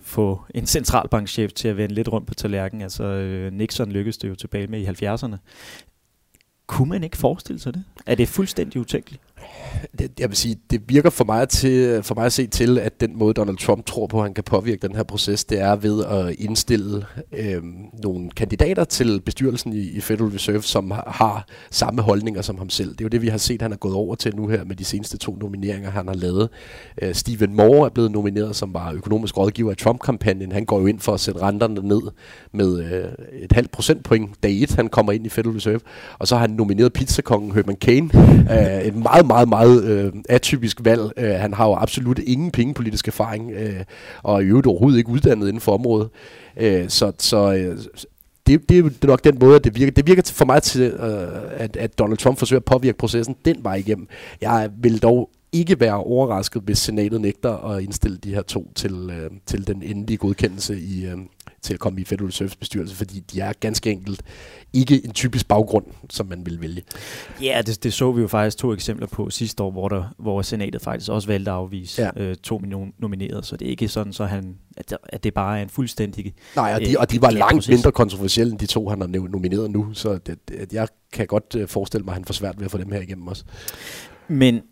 få 0.00 0.40
en 0.54 0.66
centralbankchef 0.66 1.52
til 1.52 1.68
at 1.68 1.76
vende 1.76 1.94
lidt 1.94 2.08
rundt 2.08 2.26
på 2.26 2.34
tallerkenen. 2.34 2.82
Altså 2.82 3.04
øh, 3.04 3.52
Nixon 3.52 3.92
lykkedes 3.92 4.18
det 4.18 4.28
jo 4.28 4.34
tilbage 4.34 4.66
med 4.66 4.80
i 4.80 4.86
70'erne. 4.86 5.36
Kunne 6.66 6.88
man 6.88 7.04
ikke 7.04 7.16
forestille 7.16 7.60
sig 7.60 7.74
det? 7.74 7.84
Er 8.06 8.14
det 8.14 8.28
fuldstændig 8.28 8.80
utænkeligt? 8.80 9.22
Det, 9.98 10.10
jeg 10.20 10.28
vil 10.28 10.36
sige, 10.36 10.56
det 10.70 10.82
virker 10.88 11.10
for 11.10 11.24
mig, 11.24 11.48
til, 11.48 12.02
for 12.02 12.14
mig 12.14 12.26
at 12.26 12.32
se 12.32 12.46
til, 12.46 12.78
at 12.78 13.00
den 13.00 13.18
måde 13.18 13.34
Donald 13.34 13.56
Trump 13.56 13.86
tror 13.86 14.06
på, 14.06 14.16
at 14.18 14.22
han 14.22 14.34
kan 14.34 14.44
påvirke 14.44 14.88
den 14.88 14.96
her 14.96 15.02
proces, 15.02 15.44
det 15.44 15.60
er 15.60 15.76
ved 15.76 16.04
at 16.04 16.34
indstille 16.38 17.04
øh, 17.32 17.62
nogle 18.02 18.30
kandidater 18.30 18.84
til 18.84 19.20
bestyrelsen 19.20 19.72
i, 19.72 19.90
i 19.90 20.00
Federal 20.00 20.30
Reserve, 20.30 20.62
som 20.62 20.90
har, 20.90 21.12
har 21.14 21.46
samme 21.70 22.02
holdninger 22.02 22.42
som 22.42 22.58
ham 22.58 22.70
selv. 22.70 22.90
Det 22.90 23.00
er 23.00 23.04
jo 23.04 23.08
det, 23.08 23.22
vi 23.22 23.28
har 23.28 23.38
set, 23.38 23.62
han 23.62 23.72
er 23.72 23.76
gået 23.76 23.94
over 23.94 24.14
til 24.14 24.36
nu 24.36 24.48
her 24.48 24.64
med 24.64 24.76
de 24.76 24.84
seneste 24.84 25.18
to 25.18 25.36
nomineringer, 25.40 25.90
han 25.90 26.08
har 26.08 26.14
lavet. 26.14 26.48
Øh, 27.02 27.14
Stephen 27.14 27.56
Moore 27.56 27.86
er 27.86 27.90
blevet 27.90 28.10
nomineret, 28.10 28.56
som 28.56 28.74
var 28.74 28.92
økonomisk 28.92 29.38
rådgiver 29.38 29.72
i 29.72 29.74
Trump-kampagnen. 29.74 30.52
Han 30.52 30.64
går 30.64 30.80
jo 30.80 30.86
ind 30.86 31.00
for 31.00 31.14
at 31.14 31.20
sætte 31.20 31.42
renterne 31.42 31.88
ned 31.88 32.02
med 32.52 32.84
øh, 32.84 33.04
et 33.42 33.52
halvt 33.52 33.70
procentpoint 33.70 34.42
dag 34.42 34.62
et, 34.62 34.72
han 34.74 34.88
kommer 34.88 35.12
ind 35.12 35.26
i 35.26 35.28
Federal 35.28 35.54
Reserve. 35.54 35.80
Og 36.18 36.28
så 36.28 36.34
har 36.34 36.40
han 36.40 36.50
nomineret 36.50 36.92
pizzakongen 36.92 37.52
Herman 37.52 37.76
Kane, 37.76 38.10
øh, 38.50 38.82
et 38.82 38.96
meget, 38.96 39.26
meget, 39.32 39.48
meget 39.48 39.84
øh, 39.84 40.12
atypisk 40.28 40.80
valg. 40.84 41.12
Øh, 41.16 41.30
han 41.30 41.54
har 41.54 41.66
jo 41.66 41.74
absolut 41.74 42.18
ingen 42.18 42.50
pengepolitisk 42.50 43.08
erfaring, 43.08 43.50
øh, 43.50 43.84
og 44.22 44.36
er 44.36 44.40
i 44.40 44.44
øvrigt 44.44 44.66
overhovedet 44.66 44.98
ikke 44.98 45.10
uddannet 45.10 45.48
inden 45.48 45.60
for 45.60 45.74
området. 45.74 46.08
Øh, 46.56 46.88
så 46.88 47.12
så 47.18 47.52
øh, 47.52 47.78
det, 48.46 48.68
det 48.68 48.78
er 49.02 49.06
nok 49.06 49.24
den 49.24 49.38
måde, 49.40 49.56
at 49.56 49.64
det 49.64 49.76
virker. 49.76 49.92
Det 49.92 50.06
virker 50.06 50.22
for 50.34 50.44
mig 50.44 50.62
til, 50.62 50.82
øh, 50.82 51.28
at, 51.56 51.76
at 51.76 51.98
Donald 51.98 52.18
Trump 52.18 52.38
forsøger 52.38 52.60
at 52.60 52.64
påvirke 52.64 52.98
processen 52.98 53.36
den 53.44 53.56
vej 53.62 53.74
igennem. 53.74 54.08
Jeg 54.40 54.70
vil 54.82 55.02
dog 55.02 55.30
ikke 55.52 55.80
være 55.80 55.94
overrasket, 55.94 56.62
hvis 56.62 56.78
senatet 56.78 57.20
nægter 57.20 57.56
at 57.56 57.82
indstille 57.82 58.16
de 58.16 58.34
her 58.34 58.42
to 58.42 58.72
til, 58.74 59.10
øh, 59.10 59.30
til 59.46 59.66
den 59.66 59.82
endelige 59.82 60.16
godkendelse 60.16 60.80
i, 60.80 61.06
øh, 61.06 61.16
til 61.62 61.74
at 61.74 61.80
komme 61.80 62.00
i 62.00 62.04
Federal 62.04 62.26
Reserves 62.26 62.56
bestyrelse, 62.56 62.96
fordi 62.96 63.20
de 63.20 63.40
er 63.40 63.52
ganske 63.60 63.90
enkelt 63.90 64.22
ikke 64.72 65.04
en 65.04 65.12
typisk 65.12 65.48
baggrund, 65.48 65.84
som 66.10 66.26
man 66.26 66.46
vil 66.46 66.60
vælge. 66.60 66.82
Ja, 67.42 67.62
det, 67.66 67.84
det 67.84 67.92
så 67.92 68.12
vi 68.12 68.20
jo 68.20 68.28
faktisk 68.28 68.58
to 68.58 68.72
eksempler 68.72 69.06
på 69.06 69.30
sidste 69.30 69.62
år, 69.62 69.70
hvor, 69.70 69.88
der, 69.88 70.14
hvor 70.18 70.42
senatet 70.42 70.82
faktisk 70.82 71.10
også 71.10 71.28
valgte 71.28 71.50
at 71.50 71.56
afvise 71.56 72.02
ja. 72.02 72.10
øh, 72.16 72.36
to 72.36 72.62
nominerede, 72.98 73.44
så 73.44 73.56
det 73.56 73.66
er 73.66 73.70
ikke 73.70 73.88
sådan, 73.88 74.12
så 74.12 74.24
han, 74.24 74.56
at, 74.76 74.94
at 75.04 75.24
det 75.24 75.34
bare 75.34 75.58
er 75.58 75.62
en 75.62 75.68
fuldstændig... 75.68 76.34
Nej, 76.56 76.74
og 76.74 76.80
de, 76.80 76.90
øh, 76.90 76.96
og 76.98 77.10
de 77.10 77.22
var 77.22 77.30
langt 77.30 77.54
proces. 77.54 77.68
mindre 77.68 77.92
kontroversielle 77.92 78.50
end 78.50 78.58
de 78.58 78.66
to, 78.66 78.88
han 78.88 79.00
har 79.00 79.08
nomineret 79.08 79.70
nu, 79.70 79.94
så 79.94 80.18
det, 80.18 80.48
det, 80.48 80.72
jeg 80.72 80.88
kan 81.12 81.26
godt 81.26 81.54
øh, 81.56 81.68
forestille 81.68 82.04
mig, 82.04 82.12
at 82.12 82.16
han 82.16 82.24
får 82.24 82.34
svært 82.34 82.58
ved 82.58 82.64
at 82.64 82.70
få 82.70 82.78
dem 82.78 82.92
her 82.92 83.00
igennem 83.00 83.26
også. 83.26 83.44
Men 84.28 84.62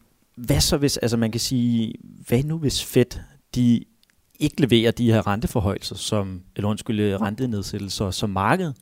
hvad 0.47 0.61
så 0.61 0.76
hvis, 0.76 0.97
altså 0.97 1.16
man 1.16 1.30
kan 1.30 1.40
sige, 1.40 1.94
hvad 2.28 2.42
nu 2.42 2.59
hvis 2.59 2.85
Fed, 2.85 3.20
de 3.54 3.85
ikke 4.38 4.61
leverer 4.61 4.90
de 4.90 5.12
her 5.12 5.26
renteforhøjelser, 5.26 5.97
som, 5.97 6.42
eller 6.56 6.68
undskyld, 6.68 7.00
øh, 7.00 7.20
rentenedsættelser, 7.20 8.11
som 8.11 8.30
markedet 8.30 8.76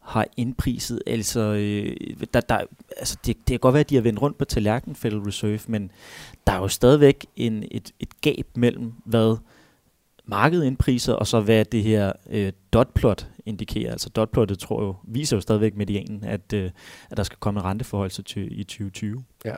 har 0.00 0.26
indpriset. 0.36 1.02
Altså, 1.06 1.40
øh, 1.40 1.96
der, 2.34 2.40
der, 2.40 2.60
altså 2.96 3.16
det, 3.26 3.36
det 3.36 3.46
kan 3.46 3.58
godt 3.58 3.72
være, 3.72 3.80
at 3.80 3.90
de 3.90 3.94
har 3.94 4.02
vendt 4.02 4.22
rundt 4.22 4.38
på 4.38 4.44
tallerkenen, 4.44 4.96
Federal 4.96 5.22
Reserve, 5.22 5.60
men 5.66 5.90
der 6.46 6.52
er 6.52 6.58
jo 6.58 6.68
stadigvæk 6.68 7.26
en, 7.36 7.64
et, 7.70 7.92
et 8.00 8.20
gab 8.20 8.46
mellem, 8.54 8.92
hvad 9.04 9.36
markedet 10.24 10.64
indpriser, 10.64 11.12
og 11.12 11.26
så 11.26 11.40
hvad 11.40 11.64
det 11.64 11.82
her 11.82 12.12
øh, 12.30 12.52
dotplot 12.72 13.28
indikerer. 13.46 13.92
Altså 13.92 14.08
dotplottet 14.08 14.58
tror 14.58 14.82
jo, 14.82 14.96
viser 15.04 15.36
jo 15.36 15.40
stadigvæk 15.40 15.76
medianen, 15.76 16.24
at, 16.24 16.52
øh, 16.52 16.70
at 17.10 17.16
der 17.16 17.22
skal 17.22 17.38
komme 17.40 17.60
en 17.60 17.64
renteforhold 17.64 18.24
til 18.24 18.60
i 18.60 18.64
2020. 18.64 19.24
Ja. 19.44 19.56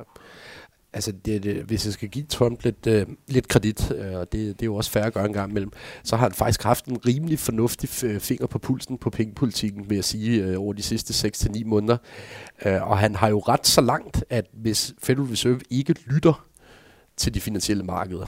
Altså, 0.94 1.12
det, 1.12 1.42
det, 1.42 1.56
hvis 1.56 1.84
jeg 1.86 1.92
skal 1.92 2.08
give 2.08 2.24
Trump 2.24 2.64
lidt, 2.64 2.86
øh, 2.86 3.06
lidt 3.28 3.48
kredit, 3.48 3.90
øh, 3.90 4.14
og 4.14 4.32
det, 4.32 4.32
det 4.32 4.62
er 4.62 4.66
jo 4.66 4.74
også 4.74 4.90
færre 4.90 5.06
at 5.06 5.12
gøre 5.12 5.26
en 5.26 5.32
gang 5.32 5.50
imellem, 5.50 5.72
så 6.04 6.16
har 6.16 6.22
han 6.22 6.32
faktisk 6.32 6.62
haft 6.62 6.84
en 6.84 7.06
rimelig 7.06 7.38
fornuftig 7.38 8.04
øh, 8.04 8.20
finger 8.20 8.46
på 8.46 8.58
pulsen 8.58 8.98
på 8.98 9.10
pengepolitikken, 9.10 9.90
vil 9.90 9.94
jeg 9.94 10.04
sige, 10.04 10.42
øh, 10.42 10.60
over 10.60 10.72
de 10.72 10.82
sidste 10.82 11.28
6-9 11.28 11.64
måneder. 11.64 11.96
Øh, 12.64 12.90
og 12.90 12.98
han 12.98 13.14
har 13.14 13.28
jo 13.28 13.38
ret 13.38 13.66
så 13.66 13.80
langt, 13.80 14.24
at 14.30 14.46
hvis 14.52 14.94
Federal 15.02 15.26
Reserve 15.26 15.60
ikke 15.70 15.94
lytter 16.06 16.46
til 17.16 17.34
de 17.34 17.40
finansielle 17.40 17.82
markeder, 17.82 18.26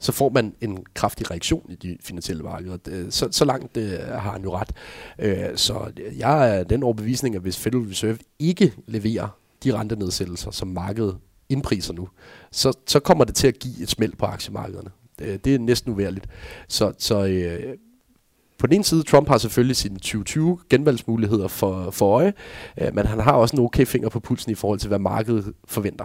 så 0.00 0.12
får 0.12 0.28
man 0.28 0.54
en 0.60 0.86
kraftig 0.94 1.30
reaktion 1.30 1.66
i 1.70 1.74
de 1.74 1.96
finansielle 2.00 2.42
markeder. 2.42 2.78
Øh, 2.88 3.10
så, 3.10 3.28
så 3.30 3.44
langt 3.44 3.76
øh, 3.76 3.98
har 4.00 4.32
han 4.32 4.42
jo 4.42 4.56
ret. 4.56 4.72
Øh, 5.18 5.56
så 5.56 5.92
jeg 6.18 6.58
er 6.58 6.64
den 6.64 6.82
overbevisning, 6.82 7.34
at 7.34 7.42
hvis 7.42 7.58
Federal 7.58 7.84
Reserve 7.84 8.18
ikke 8.38 8.72
leverer 8.86 9.38
de 9.64 9.74
rentenedsættelser, 9.74 10.50
som 10.50 10.68
markedet 10.68 11.18
indpriser 11.52 11.92
nu, 11.92 12.08
så, 12.50 12.72
så 12.86 13.00
kommer 13.00 13.24
det 13.24 13.34
til 13.34 13.48
at 13.48 13.58
give 13.58 13.82
et 13.82 13.88
smæld 13.88 14.12
på 14.16 14.26
aktiemarkederne. 14.26 14.90
Det, 15.18 15.44
det 15.44 15.54
er 15.54 15.58
næsten 15.58 15.92
uværligt. 15.92 16.26
Så, 16.68 16.92
så 16.98 17.26
øh, 17.26 17.76
på 18.58 18.66
den 18.66 18.74
ene 18.74 18.84
side, 18.84 19.02
Trump 19.02 19.28
har 19.28 19.38
selvfølgelig 19.38 19.76
sine 19.76 19.94
2020 19.94 20.58
genvalgsmuligheder 20.70 21.48
for, 21.48 21.90
for 21.90 22.06
øje, 22.06 22.32
øh, 22.80 22.94
men 22.94 23.06
han 23.06 23.20
har 23.20 23.32
også 23.32 23.56
en 23.56 23.62
okay 23.62 23.86
finger 23.86 24.08
på 24.08 24.20
pulsen 24.20 24.52
i 24.52 24.54
forhold 24.54 24.78
til, 24.78 24.88
hvad 24.88 24.98
markedet 24.98 25.52
forventer. 25.64 26.04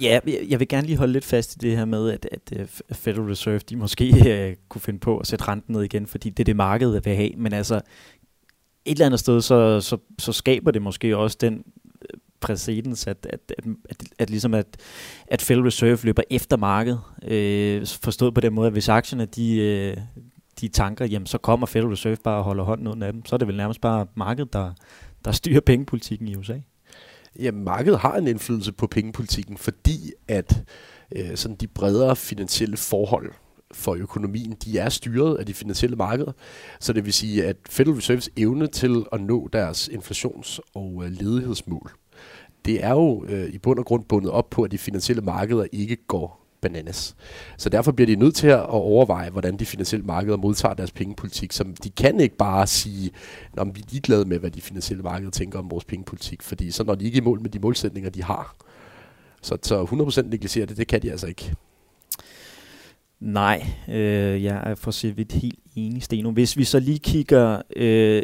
Ja, 0.00 0.20
jeg 0.48 0.60
vil 0.60 0.68
gerne 0.68 0.86
lige 0.86 0.96
holde 0.96 1.12
lidt 1.12 1.24
fast 1.24 1.54
i 1.54 1.58
det 1.58 1.76
her 1.76 1.84
med, 1.84 2.10
at, 2.10 2.28
at 2.32 2.60
øh, 2.60 2.66
Federal 2.92 3.24
Reserve, 3.24 3.58
de 3.58 3.76
måske 3.76 4.30
øh, 4.48 4.56
kunne 4.68 4.80
finde 4.80 4.98
på 4.98 5.18
at 5.18 5.26
sætte 5.26 5.48
renten 5.48 5.72
ned 5.72 5.82
igen, 5.82 6.06
fordi 6.06 6.30
det 6.30 6.42
er 6.42 6.44
det 6.44 6.56
markedet 6.56 7.04
vil 7.04 7.16
have. 7.16 7.30
Men 7.36 7.52
altså, 7.52 7.74
et 8.84 8.92
eller 8.92 9.06
andet 9.06 9.20
sted, 9.20 9.40
så, 9.40 9.80
så, 9.80 9.96
så 10.18 10.32
skaber 10.32 10.70
det 10.70 10.82
måske 10.82 11.16
også 11.16 11.36
den 11.40 11.64
præcedens, 12.44 13.06
at, 13.06 13.26
at, 13.30 13.52
at, 13.58 13.64
at, 13.90 13.96
at, 14.18 14.30
ligesom 14.30 14.54
at, 14.54 14.66
at 15.26 15.42
Federal 15.42 15.64
Reserve 15.64 15.98
løber 16.02 16.22
efter 16.30 16.56
markedet. 16.56 17.00
Øh, 17.22 17.86
forstået 17.86 18.34
på 18.34 18.40
den 18.40 18.54
måde, 18.54 18.66
at 18.66 18.72
hvis 18.72 18.88
aktierne 18.88 19.26
de, 19.26 19.56
øh, 19.56 19.96
de 20.60 20.68
tanker, 20.68 21.04
jamen 21.04 21.26
så 21.26 21.38
kommer 21.38 21.66
Federal 21.66 21.90
Reserve 21.90 22.16
bare 22.24 22.38
og 22.38 22.44
holder 22.44 22.64
hånden 22.64 22.86
under 22.86 23.12
dem. 23.12 23.26
Så 23.26 23.36
er 23.36 23.38
det 23.38 23.48
vel 23.48 23.56
nærmest 23.56 23.80
bare 23.80 24.06
markedet, 24.14 24.52
der, 24.52 24.72
der 25.24 25.32
styrer 25.32 25.60
pengepolitikken 25.60 26.28
i 26.28 26.36
USA. 26.36 26.58
Ja, 27.38 27.52
markedet 27.52 27.98
har 27.98 28.16
en 28.16 28.28
indflydelse 28.28 28.72
på 28.72 28.86
pengepolitikken, 28.86 29.56
fordi 29.56 30.12
at 30.28 30.62
øh, 31.16 31.36
sådan 31.36 31.56
de 31.56 31.66
bredere 31.66 32.16
finansielle 32.16 32.76
forhold 32.76 33.32
for 33.74 33.94
økonomien, 33.94 34.56
de 34.64 34.78
er 34.78 34.88
styret 34.88 35.36
af 35.36 35.46
de 35.46 35.54
finansielle 35.54 35.96
markeder. 35.96 36.32
Så 36.80 36.92
det 36.92 37.04
vil 37.04 37.12
sige, 37.12 37.46
at 37.46 37.56
Federal 37.70 37.96
Reserves 37.96 38.30
evne 38.36 38.66
til 38.66 39.04
at 39.12 39.20
nå 39.20 39.48
deres 39.52 39.88
inflations- 39.88 40.58
og 40.74 41.02
øh, 41.04 41.10
ledighedsmål, 41.10 41.90
det 42.64 42.84
er 42.84 42.90
jo 42.90 43.24
øh, 43.28 43.48
i 43.48 43.58
bund 43.58 43.78
og 43.78 43.84
grund 43.84 44.04
bundet 44.04 44.30
op 44.30 44.50
på, 44.50 44.62
at 44.62 44.70
de 44.70 44.78
finansielle 44.78 45.22
markeder 45.22 45.66
ikke 45.72 45.96
går 45.96 46.44
bananas. 46.60 47.16
Så 47.56 47.68
derfor 47.68 47.92
bliver 47.92 48.06
de 48.06 48.16
nødt 48.16 48.34
til 48.34 48.46
at 48.46 48.66
overveje, 48.66 49.30
hvordan 49.30 49.56
de 49.56 49.66
finansielle 49.66 50.06
markeder 50.06 50.36
modtager 50.36 50.74
deres 50.74 50.92
pengepolitik. 50.92 51.52
Så 51.52 51.64
de 51.84 51.90
kan 51.90 52.20
ikke 52.20 52.36
bare 52.36 52.66
sige, 52.66 53.10
at 53.56 53.66
vi 53.74 53.80
er 53.80 53.84
ligeglade 53.90 54.24
med, 54.24 54.38
hvad 54.38 54.50
de 54.50 54.60
finansielle 54.60 55.02
markeder 55.02 55.30
tænker 55.30 55.58
om 55.58 55.70
vores 55.70 55.84
pengepolitik, 55.84 56.42
fordi 56.42 56.70
så 56.70 56.84
når 56.84 56.94
de 56.94 57.04
ikke 57.04 57.18
i 57.18 57.20
mål 57.20 57.40
med 57.40 57.50
de 57.50 57.58
målsætninger, 57.58 58.10
de 58.10 58.22
har. 58.22 58.56
Så, 59.42 59.58
så 59.62 59.84
100% 59.84 60.22
negligere 60.22 60.66
det, 60.66 60.76
det 60.76 60.86
kan 60.86 61.02
de 61.02 61.10
altså 61.10 61.26
ikke. 61.26 61.54
Nej, 63.24 63.66
øh, 63.88 64.44
jeg 64.44 64.62
er 64.66 64.74
for 64.74 64.90
så 64.90 65.12
vidt 65.12 65.32
helt 65.32 65.58
enig, 65.76 66.02
Steno. 66.02 66.30
Hvis 66.30 66.56
vi 66.56 66.64
så 66.64 66.80
lige 66.80 66.98
kigger, 66.98 67.62
øh, 67.76 68.22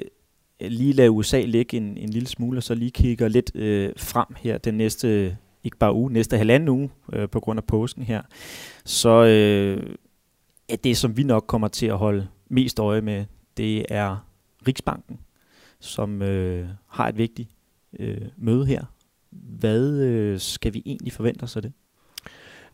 lige 0.60 0.92
lader 0.92 1.10
USA 1.10 1.40
ligge 1.40 1.76
en, 1.76 1.96
en 1.96 2.10
lille 2.10 2.28
smule, 2.28 2.58
og 2.58 2.62
så 2.62 2.74
lige 2.74 2.90
kigger 2.90 3.28
lidt 3.28 3.56
øh, 3.56 3.92
frem 3.96 4.26
her 4.38 4.58
den 4.58 4.74
næste 4.74 5.36
ikke 5.64 5.76
bare 5.76 5.94
uge, 5.94 6.12
næste 6.12 6.38
halvanden 6.38 6.68
uge 6.68 6.90
øh, 7.12 7.28
på 7.28 7.40
grund 7.40 7.58
af 7.58 7.64
påsken 7.64 8.02
her, 8.02 8.22
så 8.84 9.24
øh, 9.24 9.96
er 10.68 10.76
det, 10.76 10.96
som 10.96 11.16
vi 11.16 11.22
nok 11.22 11.44
kommer 11.46 11.68
til 11.68 11.86
at 11.86 11.98
holde 11.98 12.28
mest 12.48 12.78
øje 12.78 13.00
med, 13.00 13.24
det 13.56 13.84
er 13.88 14.26
Riksbanken, 14.66 15.20
som 15.78 16.22
øh, 16.22 16.68
har 16.86 17.08
et 17.08 17.16
vigtigt 17.16 17.48
øh, 17.98 18.20
møde 18.36 18.66
her. 18.66 18.84
Hvad 19.30 20.00
øh, 20.00 20.40
skal 20.40 20.74
vi 20.74 20.82
egentlig 20.86 21.12
forvente 21.12 21.42
os 21.42 21.56
af 21.56 21.62
det? 21.62 21.72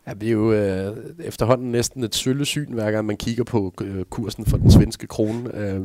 Ja, 0.07 0.13
det 0.13 0.27
er 0.27 0.31
jo 0.31 0.53
øh, 0.53 0.97
efterhånden 1.19 1.71
næsten 1.71 2.03
et 2.03 2.15
syn, 2.43 2.73
hver 2.73 2.91
gang 2.91 3.05
man 3.05 3.17
kigger 3.17 3.43
på 3.43 3.73
øh, 3.81 4.05
kursen 4.05 4.45
for 4.45 4.57
den 4.57 4.71
svenske 4.71 5.07
krone. 5.07 5.55
Øh, 5.55 5.81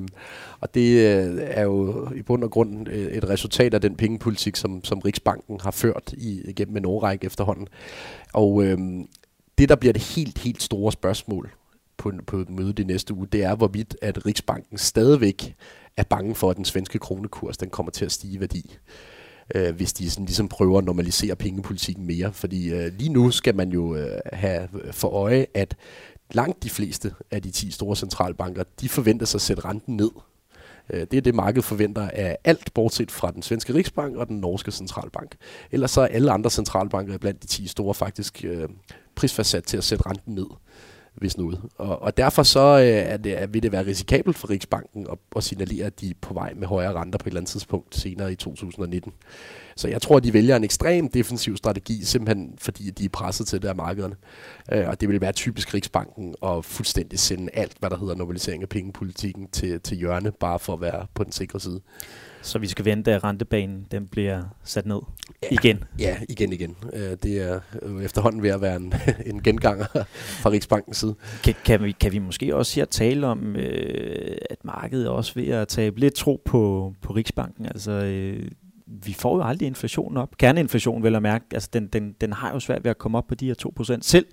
og 0.60 0.74
det 0.74 0.90
øh, 0.90 1.38
er 1.40 1.62
jo 1.62 2.08
i 2.14 2.22
bund 2.22 2.44
og 2.44 2.50
grund 2.50 2.88
øh, 2.88 3.12
et 3.12 3.28
resultat 3.28 3.74
af 3.74 3.80
den 3.80 3.96
pengepolitik, 3.96 4.56
som, 4.56 4.84
som 4.84 4.98
Riksbanken 4.98 5.60
har 5.60 5.70
ført 5.70 6.14
i, 6.16 6.40
igennem 6.44 6.76
en 6.76 6.84
årrække 6.84 7.26
efterhånden. 7.26 7.68
Og 8.32 8.64
øh, 8.64 8.78
det, 9.58 9.68
der 9.68 9.76
bliver 9.76 9.92
det 9.92 10.02
helt, 10.02 10.38
helt 10.38 10.62
store 10.62 10.92
spørgsmål 10.92 11.50
på, 11.96 12.12
på 12.26 12.44
mødet 12.48 12.78
i 12.78 12.84
næste 12.84 13.14
uge, 13.14 13.26
det 13.32 13.44
er, 13.44 13.54
hvorvidt 13.54 13.96
at 14.02 14.26
Riksbanken 14.26 14.78
stadigvæk 14.78 15.54
er 15.96 16.04
bange 16.04 16.34
for, 16.34 16.50
at 16.50 16.56
den 16.56 16.64
svenske 16.64 16.98
kronekurs 16.98 17.56
den 17.56 17.70
kommer 17.70 17.92
til 17.92 18.04
at 18.04 18.12
stige 18.12 18.34
i 18.34 18.40
værdi 18.40 18.78
øh, 19.54 19.74
hvis 19.74 19.92
de 19.92 20.10
sådan 20.10 20.26
ligesom 20.26 20.48
prøver 20.48 20.78
at 20.78 20.84
normalisere 20.84 21.36
pengepolitikken 21.36 22.06
mere. 22.06 22.32
Fordi 22.32 22.72
øh, 22.72 22.92
lige 22.98 23.12
nu 23.12 23.30
skal 23.30 23.54
man 23.54 23.70
jo 23.72 23.96
øh, 23.96 24.18
have 24.32 24.68
for 24.92 25.08
øje, 25.08 25.46
at 25.54 25.76
langt 26.32 26.62
de 26.62 26.70
fleste 26.70 27.14
af 27.30 27.42
de 27.42 27.50
10 27.50 27.70
store 27.70 27.96
centralbanker, 27.96 28.64
de 28.80 28.88
forventer 28.88 29.26
sig 29.26 29.38
at 29.38 29.42
sætte 29.42 29.64
renten 29.64 29.96
ned. 29.96 30.10
Øh, 30.90 31.00
det 31.10 31.14
er 31.16 31.20
det, 31.20 31.34
markedet 31.34 31.64
forventer 31.64 32.08
af 32.08 32.36
alt, 32.44 32.74
bortset 32.74 33.10
fra 33.10 33.30
den 33.30 33.42
svenske 33.42 33.74
Riksbank 33.74 34.16
og 34.16 34.28
den 34.28 34.36
norske 34.36 34.72
centralbank. 34.72 35.36
Ellers 35.70 35.90
så 35.90 36.00
er 36.00 36.06
alle 36.06 36.32
andre 36.32 36.50
centralbanker 36.50 37.18
blandt 37.18 37.42
de 37.42 37.46
10 37.46 37.66
store 37.66 37.94
faktisk 37.94 38.44
øh, 38.44 38.68
prisfastsat 39.14 39.64
til 39.64 39.76
at 39.76 39.84
sætte 39.84 40.06
renten 40.06 40.34
ned 40.34 40.46
hvis 41.14 41.36
noget. 41.36 41.60
Og, 41.76 42.02
og 42.02 42.16
derfor 42.16 42.42
så 42.42 42.60
øh, 42.60 42.86
er 42.86 43.16
det, 43.16 43.54
vil 43.54 43.62
det 43.62 43.72
være 43.72 43.86
risikabelt 43.86 44.38
for 44.38 44.50
Riksbanken 44.50 45.06
at, 45.12 45.18
at 45.36 45.44
signalere, 45.44 45.86
at 45.86 46.00
de 46.00 46.10
er 46.10 46.14
på 46.20 46.34
vej 46.34 46.52
med 46.56 46.66
højere 46.66 46.92
renter 46.92 47.18
på 47.18 47.22
et 47.22 47.26
eller 47.26 47.40
andet 47.40 47.50
tidspunkt 47.50 47.96
senere 47.96 48.32
i 48.32 48.34
2019. 48.34 49.12
Så 49.76 49.88
jeg 49.88 50.02
tror, 50.02 50.16
at 50.16 50.24
de 50.24 50.32
vælger 50.32 50.56
en 50.56 50.64
ekstrem 50.64 51.08
defensiv 51.08 51.56
strategi, 51.56 52.04
simpelthen 52.04 52.54
fordi 52.58 52.90
de 52.90 53.04
er 53.04 53.08
presset 53.08 53.46
til 53.46 53.62
det 53.62 53.68
af 53.68 53.76
markederne. 53.76 54.16
Øh, 54.72 54.88
og 54.88 55.00
det 55.00 55.08
vil 55.08 55.20
være 55.20 55.32
typisk 55.32 55.74
Riksbanken 55.74 56.34
at 56.42 56.64
fuldstændig 56.64 57.18
sende 57.18 57.48
alt, 57.52 57.76
hvad 57.78 57.90
der 57.90 57.98
hedder 57.98 58.14
normalisering 58.14 58.62
af 58.62 58.68
pengepolitikken 58.68 59.48
til, 59.48 59.80
til 59.80 59.96
hjørne, 59.96 60.32
bare 60.40 60.58
for 60.58 60.72
at 60.72 60.80
være 60.80 61.06
på 61.14 61.24
den 61.24 61.32
sikre 61.32 61.60
side. 61.60 61.80
Så 62.42 62.58
vi 62.58 62.66
skal 62.66 62.84
vente, 62.84 63.12
at 63.12 63.24
rentebanen 63.24 63.86
den 63.90 64.06
bliver 64.06 64.42
sat 64.64 64.86
ned 64.86 65.00
ja, 65.42 65.48
igen? 65.50 65.84
Ja, 65.98 66.16
igen 66.28 66.52
igen. 66.52 66.76
Øh, 66.92 67.16
det 67.22 67.26
er 67.26 67.60
jo 67.88 68.00
efterhånden 68.00 68.42
ved 68.42 68.50
at 68.50 68.60
være 68.60 68.76
en, 68.76 68.94
en 69.26 69.42
genganger 69.42 69.86
fra 70.14 70.50
Riksbankens 70.50 70.96
side. 70.96 71.14
Kan, 71.44 71.54
kan, 71.64 71.84
vi, 71.84 71.92
kan 71.92 72.12
vi 72.12 72.18
måske 72.18 72.56
også 72.56 72.80
her 72.80 72.84
tale 72.84 73.26
om, 73.26 73.56
øh, 73.56 74.36
at 74.50 74.64
markedet 74.64 75.06
er 75.06 75.10
også 75.10 75.34
ved 75.34 75.48
at 75.48 75.68
tabe 75.68 76.00
lidt 76.00 76.14
tro 76.14 76.42
på, 76.44 76.94
på 77.02 77.12
Riksbanken? 77.12 77.66
Altså, 77.66 77.90
øh, 77.90 78.50
vi 78.86 79.12
får 79.12 79.36
jo 79.36 79.42
aldrig 79.42 79.66
inflationen 79.66 80.16
op. 80.16 80.36
Kerneinflation, 80.36 81.02
vil 81.02 81.12
jeg 81.12 81.22
mærke, 81.22 81.44
altså 81.52 81.68
den, 81.72 81.86
den, 81.86 82.12
den 82.20 82.32
har 82.32 82.52
jo 82.52 82.60
svært 82.60 82.84
ved 82.84 82.90
at 82.90 82.98
komme 82.98 83.18
op 83.18 83.26
på 83.26 83.34
de 83.34 83.46
her 83.46 83.72
2%. 83.80 83.98
Selv 84.00 84.26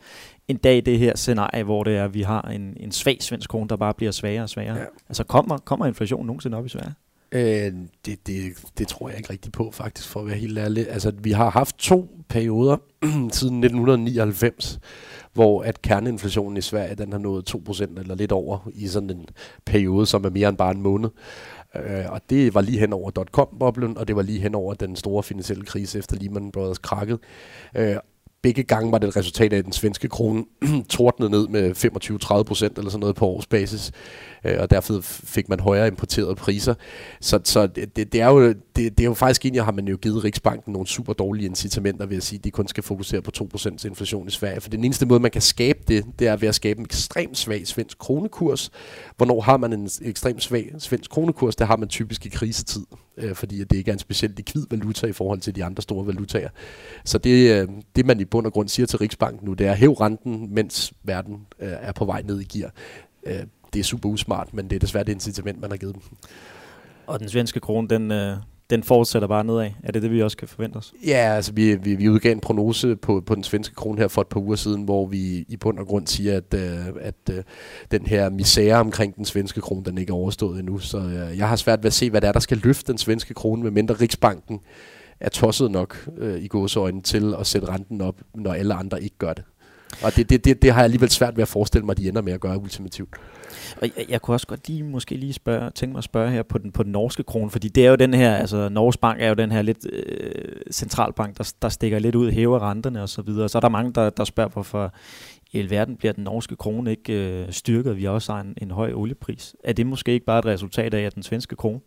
en 0.47 0.57
dag 0.57 0.77
i 0.77 0.81
det 0.81 0.99
her 0.99 1.15
scenarie, 1.15 1.63
hvor 1.63 1.83
det 1.83 1.97
er, 1.97 2.05
at 2.05 2.13
vi 2.13 2.21
har 2.21 2.41
en, 2.41 2.77
en 2.79 2.91
svag 2.91 3.17
svensk 3.19 3.49
krone, 3.49 3.69
der 3.69 3.75
bare 3.75 3.93
bliver 3.93 4.11
svagere 4.11 4.43
og 4.43 4.49
svagere. 4.49 4.77
Ja. 4.77 4.85
Altså 5.09 5.23
kommer, 5.23 5.57
kommer 5.57 5.85
inflationen 5.85 6.27
nogensinde 6.27 6.57
op 6.57 6.65
i 6.65 6.69
Sverige? 6.69 6.93
Øh, 7.31 7.73
det, 8.05 8.27
det, 8.27 8.53
det 8.77 8.87
tror 8.87 9.09
jeg 9.09 9.17
ikke 9.17 9.29
rigtigt 9.29 9.53
på, 9.53 9.71
faktisk, 9.71 10.07
for 10.07 10.19
at 10.19 10.27
være 10.27 10.35
helt 10.35 10.57
ærlig. 10.57 10.89
Altså, 10.89 11.11
vi 11.21 11.31
har 11.31 11.49
haft 11.49 11.77
to 11.77 12.09
perioder 12.29 12.77
siden 13.37 13.63
1999, 13.63 14.79
hvor 15.33 15.63
at 15.63 15.81
kerneinflationen 15.81 16.57
i 16.57 16.61
Sverige, 16.61 16.95
den 16.95 17.11
har 17.11 17.19
nået 17.19 17.55
2% 17.55 17.99
eller 17.99 18.15
lidt 18.15 18.31
over 18.31 18.69
i 18.73 18.87
sådan 18.87 19.09
en 19.09 19.25
periode, 19.65 20.05
som 20.05 20.25
er 20.25 20.29
mere 20.29 20.49
end 20.49 20.57
bare 20.57 20.71
en 20.71 20.81
måned. 20.81 21.09
Øh, 21.75 22.11
og 22.11 22.21
det 22.29 22.53
var 22.53 22.61
lige 22.61 22.79
hen 22.79 22.93
over 22.93 23.11
dot-com-boblen, 23.11 23.97
og 23.97 24.07
det 24.07 24.15
var 24.15 24.21
lige 24.21 24.39
hen 24.39 24.55
over 24.55 24.73
den 24.73 24.95
store 24.95 25.23
finansielle 25.23 25.65
krise 25.65 25.99
efter 25.99 26.15
Lehman 26.15 26.51
Brothers 26.51 26.77
krakket. 26.77 27.19
Øh, 27.75 27.95
begge 28.41 28.63
gange 28.63 28.91
var 28.91 28.97
det 28.97 29.07
et 29.07 29.15
resultat 29.15 29.53
af, 29.53 29.57
at 29.57 29.65
den 29.65 29.73
svenske 29.73 30.07
krone 30.07 30.45
tordnede 30.89 31.31
ned 31.31 31.47
med 31.47 31.71
25-30 32.39 32.43
procent 32.43 32.77
eller 32.77 32.91
sådan 32.91 32.99
noget 32.99 33.15
på 33.15 33.25
årsbasis, 33.25 33.91
øh, 34.43 34.55
og 34.59 34.71
derfor 34.71 35.01
fik 35.03 35.49
man 35.49 35.59
højere 35.59 35.87
importerede 35.87 36.35
priser. 36.35 36.73
Så, 37.21 37.39
så 37.43 37.67
det, 37.67 38.13
det, 38.13 38.21
er 38.21 38.27
jo, 38.27 38.53
det 38.83 38.97
det, 38.97 39.03
er 39.03 39.07
jo 39.07 39.13
faktisk 39.13 39.45
egentlig, 39.45 39.63
har 39.63 39.71
man 39.71 39.87
jo 39.87 39.97
givet 39.97 40.23
Riksbanken 40.23 40.73
nogle 40.73 40.87
super 40.87 41.13
dårlige 41.13 41.45
incitamenter 41.45 42.05
ved 42.05 42.17
at 42.17 42.23
sige, 42.23 42.37
at 42.37 42.43
de 42.43 42.51
kun 42.51 42.67
skal 42.67 42.83
fokusere 42.83 43.21
på 43.21 43.31
2% 43.55 43.87
inflation 43.87 44.27
i 44.27 44.31
Sverige. 44.31 44.61
For 44.61 44.69
den 44.69 44.83
eneste 44.83 45.05
måde, 45.05 45.19
man 45.19 45.31
kan 45.31 45.41
skabe 45.41 45.79
det, 45.87 46.05
det 46.19 46.27
er 46.27 46.35
ved 46.35 46.47
at 46.47 46.55
skabe 46.55 46.79
en 46.79 46.85
ekstremt 46.85 47.37
svag 47.37 47.67
svensk 47.67 47.97
kronekurs. 47.97 48.71
Hvornår 49.17 49.41
har 49.41 49.57
man 49.57 49.73
en 49.73 49.89
ekstremt 50.01 50.43
svag 50.43 50.71
svensk 50.79 51.11
kronekurs? 51.11 51.55
Det 51.55 51.67
har 51.67 51.77
man 51.77 51.87
typisk 51.87 52.25
i 52.25 52.29
krisetid, 52.29 52.85
øh, 53.17 53.35
fordi 53.35 53.63
det 53.63 53.77
ikke 53.77 53.89
er 53.89 53.93
en 53.93 53.99
specielt 53.99 54.35
likvid 54.35 54.65
valuta 54.69 55.07
i 55.07 55.13
forhold 55.13 55.39
til 55.39 55.55
de 55.55 55.63
andre 55.63 55.81
store 55.81 56.07
valutaer. 56.07 56.49
Så 57.05 57.17
det, 57.17 57.61
øh, 57.61 57.67
det 57.95 58.05
man 58.05 58.19
i 58.19 58.25
bund 58.25 58.45
og 58.45 58.53
grund 58.53 58.69
siger 58.69 58.85
til 58.87 58.99
Riksbanken 58.99 59.45
nu, 59.45 59.53
det 59.53 59.67
er 59.67 59.73
hæv 59.73 59.91
renten, 59.91 60.53
mens 60.53 60.93
verden 61.03 61.35
øh, 61.59 61.69
er 61.71 61.91
på 61.91 62.05
vej 62.05 62.21
ned 62.21 62.41
i 62.41 62.57
gear. 62.57 62.71
Øh, 63.23 63.43
det 63.73 63.79
er 63.79 63.83
super 63.83 64.09
usmart, 64.09 64.53
men 64.53 64.69
det 64.69 64.75
er 64.75 64.79
desværre 64.79 65.03
det 65.03 65.11
incitament, 65.11 65.61
man 65.61 65.69
har 65.69 65.77
givet 65.77 65.95
dem. 65.95 66.01
Og 67.07 67.19
den 67.19 67.29
svenske 67.29 67.59
krone, 67.59 67.87
den, 67.87 68.11
øh, 68.11 68.37
den 68.69 68.83
fortsætter 68.83 69.27
bare 69.27 69.43
nedad. 69.43 69.71
Er 69.83 69.91
det 69.91 70.01
det, 70.01 70.11
vi 70.11 70.23
også 70.23 70.37
kan 70.37 70.47
forvente 70.47 70.77
os? 70.77 70.93
Ja, 71.05 71.33
altså 71.35 71.53
vi, 71.53 71.75
vi, 71.75 71.95
vi 71.95 72.09
udgav 72.09 72.31
en 72.31 72.39
prognose 72.39 72.95
på, 72.95 73.21
på 73.25 73.35
den 73.35 73.43
svenske 73.43 73.75
krone 73.75 73.99
her 73.99 74.07
for 74.07 74.21
et 74.21 74.27
par 74.27 74.39
uger 74.39 74.55
siden, 74.55 74.83
hvor 74.83 75.05
vi 75.05 75.45
i 75.47 75.57
bund 75.57 75.79
og 75.79 75.87
grund 75.87 76.07
siger, 76.07 76.37
at, 76.37 76.53
øh, 76.53 76.85
at 77.01 77.15
øh, 77.31 77.43
den 77.91 78.05
her 78.05 78.29
misære 78.29 78.79
omkring 78.79 79.15
den 79.15 79.25
svenske 79.25 79.61
krone, 79.61 79.85
den 79.85 79.97
ikke 79.97 80.11
er 80.11 80.15
overstået 80.15 80.59
endnu. 80.59 80.77
Så 80.77 80.97
øh, 80.97 81.37
jeg 81.37 81.49
har 81.49 81.55
svært 81.55 81.79
ved 81.79 81.87
at 81.87 81.93
se, 81.93 82.09
hvad 82.09 82.21
det 82.21 82.27
er, 82.27 82.31
der 82.31 82.39
skal 82.39 82.57
løfte 82.57 82.91
den 82.91 82.97
svenske 82.97 83.33
krone, 83.33 83.63
med 83.63 83.71
mindre 83.71 83.95
Riksbanken 83.95 84.59
er 85.19 85.29
tosset 85.29 85.71
nok 85.71 86.09
øh, 86.17 86.43
i 86.43 86.47
gåseøjne 86.47 87.01
til 87.01 87.35
at 87.39 87.47
sætte 87.47 87.69
renten 87.69 88.01
op, 88.01 88.15
når 88.35 88.53
alle 88.53 88.73
andre 88.73 89.03
ikke 89.03 89.17
gør 89.17 89.33
det. 89.33 89.43
Og 90.03 90.15
det, 90.15 90.29
det, 90.29 90.45
det, 90.45 90.61
det 90.61 90.71
har 90.71 90.79
jeg 90.79 90.83
alligevel 90.83 91.09
svært 91.09 91.35
ved 91.35 91.41
at 91.41 91.47
forestille 91.47 91.85
mig, 91.85 91.91
at 91.93 91.97
de 91.97 92.07
ender 92.07 92.21
med 92.21 92.33
at 92.33 92.39
gøre 92.39 92.57
ultimativt. 92.57 93.09
Og 93.81 93.89
jeg, 93.97 94.05
jeg 94.09 94.21
kunne 94.21 94.35
også 94.35 94.47
godt 94.47 94.67
lige 94.67 94.83
måske 94.83 95.15
lige 95.15 95.33
spørge, 95.33 95.71
tænke 95.71 95.91
mig 95.91 95.97
at 95.97 96.03
spørge 96.03 96.31
her 96.31 96.43
på 96.43 96.57
den, 96.57 96.71
på 96.71 96.83
den 96.83 96.91
norske 96.91 97.23
krone, 97.23 97.49
fordi 97.49 97.67
det 97.67 97.85
er 97.85 97.89
jo 97.89 97.95
den 97.95 98.13
her, 98.13 98.35
altså 98.35 98.69
Norges 98.69 98.97
Bank 98.97 99.21
er 99.21 99.27
jo 99.27 99.33
den 99.33 99.51
her 99.51 99.61
lidt 99.61 99.85
øh, 99.93 100.61
centralbank, 100.71 101.37
der, 101.37 101.53
der 101.61 101.69
stikker 101.69 101.99
lidt 101.99 102.15
ud, 102.15 102.31
hæver 102.31 102.69
renterne 102.69 103.01
og 103.01 103.09
så 103.09 103.21
videre. 103.21 103.49
Så 103.49 103.57
er 103.57 103.59
der 103.59 103.69
mange, 103.69 103.93
der, 103.93 104.09
der 104.09 104.23
spørger, 104.23 104.49
hvorfor 104.49 104.93
i 105.51 105.59
alverden 105.59 105.95
bliver 105.95 106.13
den 106.13 106.23
norske 106.23 106.55
krone 106.55 106.91
ikke 106.91 107.13
øh, 107.13 107.51
styrket, 107.51 107.97
vi 107.97 108.05
også 108.05 108.33
har 108.33 108.41
en, 108.41 108.53
en 108.61 108.71
høj 108.71 108.93
oliepris. 108.93 109.55
Er 109.63 109.73
det 109.73 109.87
måske 109.87 110.11
ikke 110.11 110.25
bare 110.25 110.39
et 110.39 110.45
resultat 110.45 110.93
af, 110.93 111.01
at 111.01 111.15
den 111.15 111.23
svenske 111.23 111.55
krone 111.55 111.79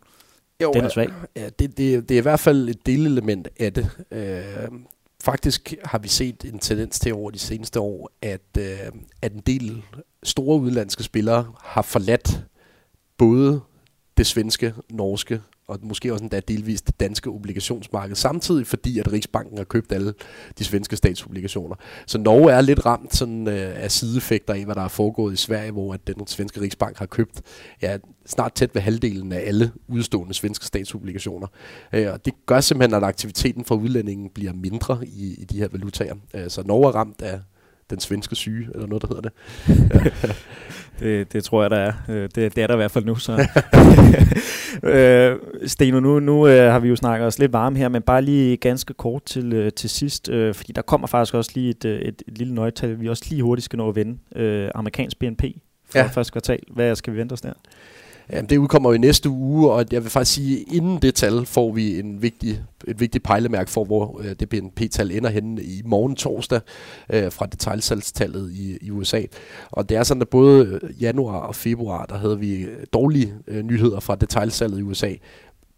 jo, 0.61 0.71
den 0.73 0.85
er 0.85 0.89
svag? 0.89 1.09
Ja, 1.35 1.49
det, 1.59 1.77
det, 1.77 2.09
det 2.09 2.15
er 2.15 2.19
i 2.19 2.21
hvert 2.21 2.39
fald 2.39 2.69
et 2.69 2.85
delelement 2.85 3.47
af 3.59 3.73
det. 3.73 3.89
Øh, 4.11 4.69
faktisk 5.23 5.73
har 5.85 5.97
vi 5.97 6.07
set 6.07 6.45
en 6.45 6.59
tendens 6.59 6.99
til 6.99 7.13
over 7.13 7.31
de 7.31 7.39
seneste 7.39 7.79
år, 7.79 8.11
at, 8.21 8.57
øh, 8.57 8.91
at 9.21 9.33
en 9.33 9.39
del 9.39 9.83
store 10.23 10.59
udenlandske 10.59 11.03
spillere 11.03 11.53
har 11.63 11.81
forladt 11.81 12.45
både 13.17 13.61
det 14.17 14.27
svenske, 14.27 14.73
norske 14.89 15.41
og 15.67 15.79
måske 15.81 16.13
også 16.13 16.23
endda 16.23 16.39
delvist 16.39 16.87
det 16.87 16.99
danske 16.99 17.29
obligationsmarked, 17.29 18.15
samtidig 18.15 18.67
fordi, 18.67 18.99
at 18.99 19.11
Riksbanken 19.13 19.57
har 19.57 19.65
købt 19.65 19.91
alle 19.91 20.13
de 20.59 20.63
svenske 20.63 20.95
statsobligationer. 20.95 21.75
Så 22.07 22.17
Norge 22.17 22.51
er 22.51 22.61
lidt 22.61 22.85
ramt 22.85 23.15
sådan, 23.15 23.47
øh, 23.47 23.83
af 23.83 23.91
sideeffekter 23.91 24.53
af, 24.53 24.65
hvad 24.65 24.75
der 24.75 24.81
er 24.81 24.87
foregået 24.87 25.33
i 25.33 25.35
Sverige, 25.35 25.71
hvor 25.71 25.93
at 25.93 26.07
den 26.07 26.27
svenske 26.27 26.61
Riksbank 26.61 26.97
har 26.97 27.05
købt 27.05 27.41
ja, 27.81 27.97
snart 28.25 28.53
tæt 28.53 28.75
ved 28.75 28.81
halvdelen 28.81 29.31
af 29.31 29.41
alle 29.45 29.71
udstående 29.87 30.33
svenske 30.33 30.65
statsobligationer. 30.65 31.47
Øh, 31.93 32.13
og 32.13 32.25
det 32.25 32.33
gør 32.45 32.59
simpelthen, 32.59 33.03
at 33.03 33.03
aktiviteten 33.03 33.65
for 33.65 33.75
udlændingen 33.75 34.29
bliver 34.29 34.53
mindre 34.53 35.07
i, 35.07 35.35
i 35.41 35.45
de 35.45 35.57
her 35.57 35.67
valutaer. 35.71 36.15
Øh, 36.33 36.49
så 36.49 36.63
Norge 36.65 36.87
er 36.87 36.91
ramt 36.91 37.21
af 37.21 37.39
den 37.89 37.99
svenske 37.99 38.35
syge, 38.35 38.67
eller 38.73 38.87
noget, 38.87 39.01
der 39.01 39.07
hedder 39.07 39.21
det. 39.21 39.33
det, 40.99 41.33
det 41.33 41.43
tror 41.43 41.61
jeg, 41.61 41.71
der 41.71 41.77
er. 41.77 41.93
Øh, 42.09 42.29
det, 42.35 42.35
det 42.35 42.57
er 42.57 42.67
der 42.67 42.73
i 42.73 42.77
hvert 42.77 42.91
fald 42.91 43.05
nu. 43.05 43.15
Så. 43.15 43.31
øh, 44.89 45.37
Steno, 45.65 45.99
nu, 45.99 46.19
nu 46.19 46.47
øh, 46.47 46.71
har 46.71 46.79
vi 46.79 46.89
jo 46.89 46.95
snakket 46.95 47.27
os 47.27 47.39
lidt 47.39 47.53
varme 47.53 47.77
her, 47.77 47.89
men 47.89 48.01
bare 48.01 48.21
lige 48.21 48.57
ganske 48.57 48.93
kort 48.93 49.23
til, 49.23 49.53
øh, 49.53 49.71
til 49.71 49.89
sidst, 49.89 50.29
øh, 50.29 50.53
fordi 50.53 50.71
der 50.71 50.81
kommer 50.81 51.07
faktisk 51.07 51.33
også 51.33 51.51
lige 51.55 51.69
et, 51.69 51.85
et, 51.85 52.21
et 52.27 52.37
lille 52.37 52.55
nøgletal, 52.55 53.01
vi 53.01 53.09
også 53.09 53.25
lige 53.29 53.43
hurtigt 53.43 53.65
skal 53.65 53.77
nå 53.77 53.89
at 53.89 53.95
vende. 53.95 54.17
Øh, 54.35 54.69
amerikansk 54.75 55.19
BNP 55.19 55.43
for 55.91 55.99
ja. 55.99 56.05
første 56.05 56.31
kvartal. 56.31 56.59
Hvad 56.71 56.95
skal 56.95 57.13
vi 57.13 57.17
vente 57.17 57.33
os 57.33 57.41
der? 57.41 57.53
Jamen, 58.29 58.49
det 58.49 58.57
udkommer 58.57 58.89
jo 58.89 58.93
i 58.93 58.97
næste 58.97 59.29
uge, 59.29 59.71
og 59.71 59.85
jeg 59.91 60.03
vil 60.03 60.11
faktisk 60.11 60.35
sige, 60.35 60.59
at 60.59 60.73
inden 60.73 61.01
det 61.01 61.15
tal 61.15 61.45
får 61.45 61.71
vi 61.71 61.99
en 61.99 62.21
vigtig, 62.21 62.63
et 62.87 62.99
vigtigt 62.99 63.23
pejlemærke 63.23 63.71
for, 63.71 63.83
hvor 63.83 64.21
øh, 64.23 64.35
det 64.39 64.49
BNP-tal 64.49 65.11
ender 65.11 65.29
henne 65.29 65.63
i 65.63 65.81
morgen 65.85 66.15
torsdag 66.15 66.61
øh, 67.09 67.31
fra 67.31 67.45
detaljsalgstallet 67.45 68.51
i, 68.51 68.77
i 68.81 68.91
USA. 68.91 69.21
Og 69.71 69.89
det 69.89 69.97
er 69.97 70.03
sådan, 70.03 70.21
at 70.21 70.29
både 70.29 70.65
øh, 70.65 71.01
januar 71.01 71.37
og 71.37 71.55
februar, 71.55 72.05
der 72.05 72.17
havde 72.17 72.39
vi 72.39 72.55
øh, 72.55 72.85
dårlige 72.93 73.33
øh, 73.47 73.63
nyheder 73.63 73.99
fra 73.99 74.15
detaljsalget 74.15 74.79
i 74.79 74.83
USA, 74.83 75.13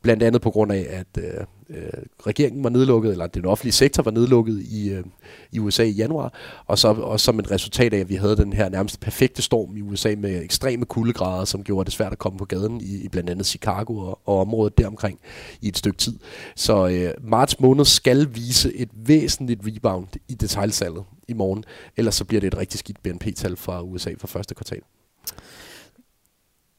Blandt 0.06 0.24
andet 0.24 0.42
på 0.42 0.52
grund 0.52 0.72
af, 0.72 0.88
at 0.90 1.24
øh, 1.24 1.34
øh, 1.70 1.90
regeringen 2.28 2.64
var 2.64 2.70
nedlukket, 2.70 3.12
eller 3.12 3.28
den 3.28 3.46
offentlige 3.46 3.74
sektor 3.74 4.04
var 4.04 4.12
nedlukket 4.12 4.62
i, 4.62 4.90
øh, 4.90 5.04
i 5.52 5.60
USA 5.60 5.84
i 5.84 5.92
januar, 5.92 6.34
og 6.66 6.80
så 6.80 6.88
også 6.88 7.24
som 7.24 7.40
et 7.40 7.52
resultat 7.52 7.94
af, 7.94 7.98
at 7.98 8.10
vi 8.10 8.16
havde 8.16 8.38
den 8.38 8.54
her 8.54 8.70
nærmest 8.70 9.00
perfekte 9.00 9.42
storm 9.42 9.78
i 9.78 9.82
USA 9.82 10.16
med 10.18 10.44
ekstreme 10.44 10.86
kuldegrader, 10.86 11.46
som 11.46 11.64
gjorde 11.64 11.86
det 11.86 11.94
svært 11.94 12.12
at 12.12 12.20
komme 12.20 12.40
på 12.40 12.46
gaden 12.46 12.82
i, 12.82 13.04
i 13.04 13.08
blandt 13.08 13.30
andet 13.30 13.46
Chicago 13.46 13.98
og, 13.98 14.20
og 14.26 14.42
området 14.42 14.78
deromkring 14.78 15.20
i 15.62 15.68
et 15.68 15.78
stykke 15.78 15.98
tid. 15.98 16.20
Så 16.56 16.88
øh, 16.88 17.30
marts 17.30 17.60
måned 17.60 17.86
skal 17.86 18.28
vise 18.36 18.76
et 18.76 18.90
væsentligt 18.94 19.62
rebound 19.66 20.08
i 20.28 20.34
detaljsalget 20.34 21.04
i 21.28 21.34
morgen, 21.34 21.64
ellers 21.98 22.16
så 22.16 22.26
bliver 22.26 22.42
det 22.42 22.48
et 22.48 22.58
rigtig 22.58 22.80
skidt 22.80 23.04
BNP-tal 23.04 23.56
fra 23.56 23.82
USA 23.82 24.14
for 24.20 24.28
første 24.28 24.56
kvartal. 24.56 24.82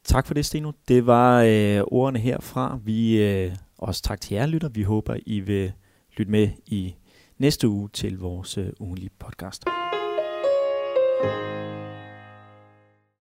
Tak 0.06 0.26
for 0.26 0.34
det, 0.34 0.46
Steno. 0.46 0.72
Det 0.88 1.06
var 1.06 1.42
øh, 1.42 1.80
ordene 1.86 2.18
herfra. 2.18 2.78
Vi 2.84 3.22
øh, 3.22 3.52
også 3.78 4.02
tak 4.02 4.20
til 4.20 4.34
jer, 4.34 4.46
lytter. 4.46 4.68
Vi 4.68 4.82
håber, 4.82 5.16
I 5.26 5.40
vil 5.40 5.72
lytte 6.16 6.32
med 6.32 6.48
i 6.66 6.94
næste 7.38 7.68
uge 7.68 7.88
til 7.92 8.18
vores 8.18 8.58
øh, 8.58 8.68
ugenlige 8.80 9.10
podcast. 9.18 9.64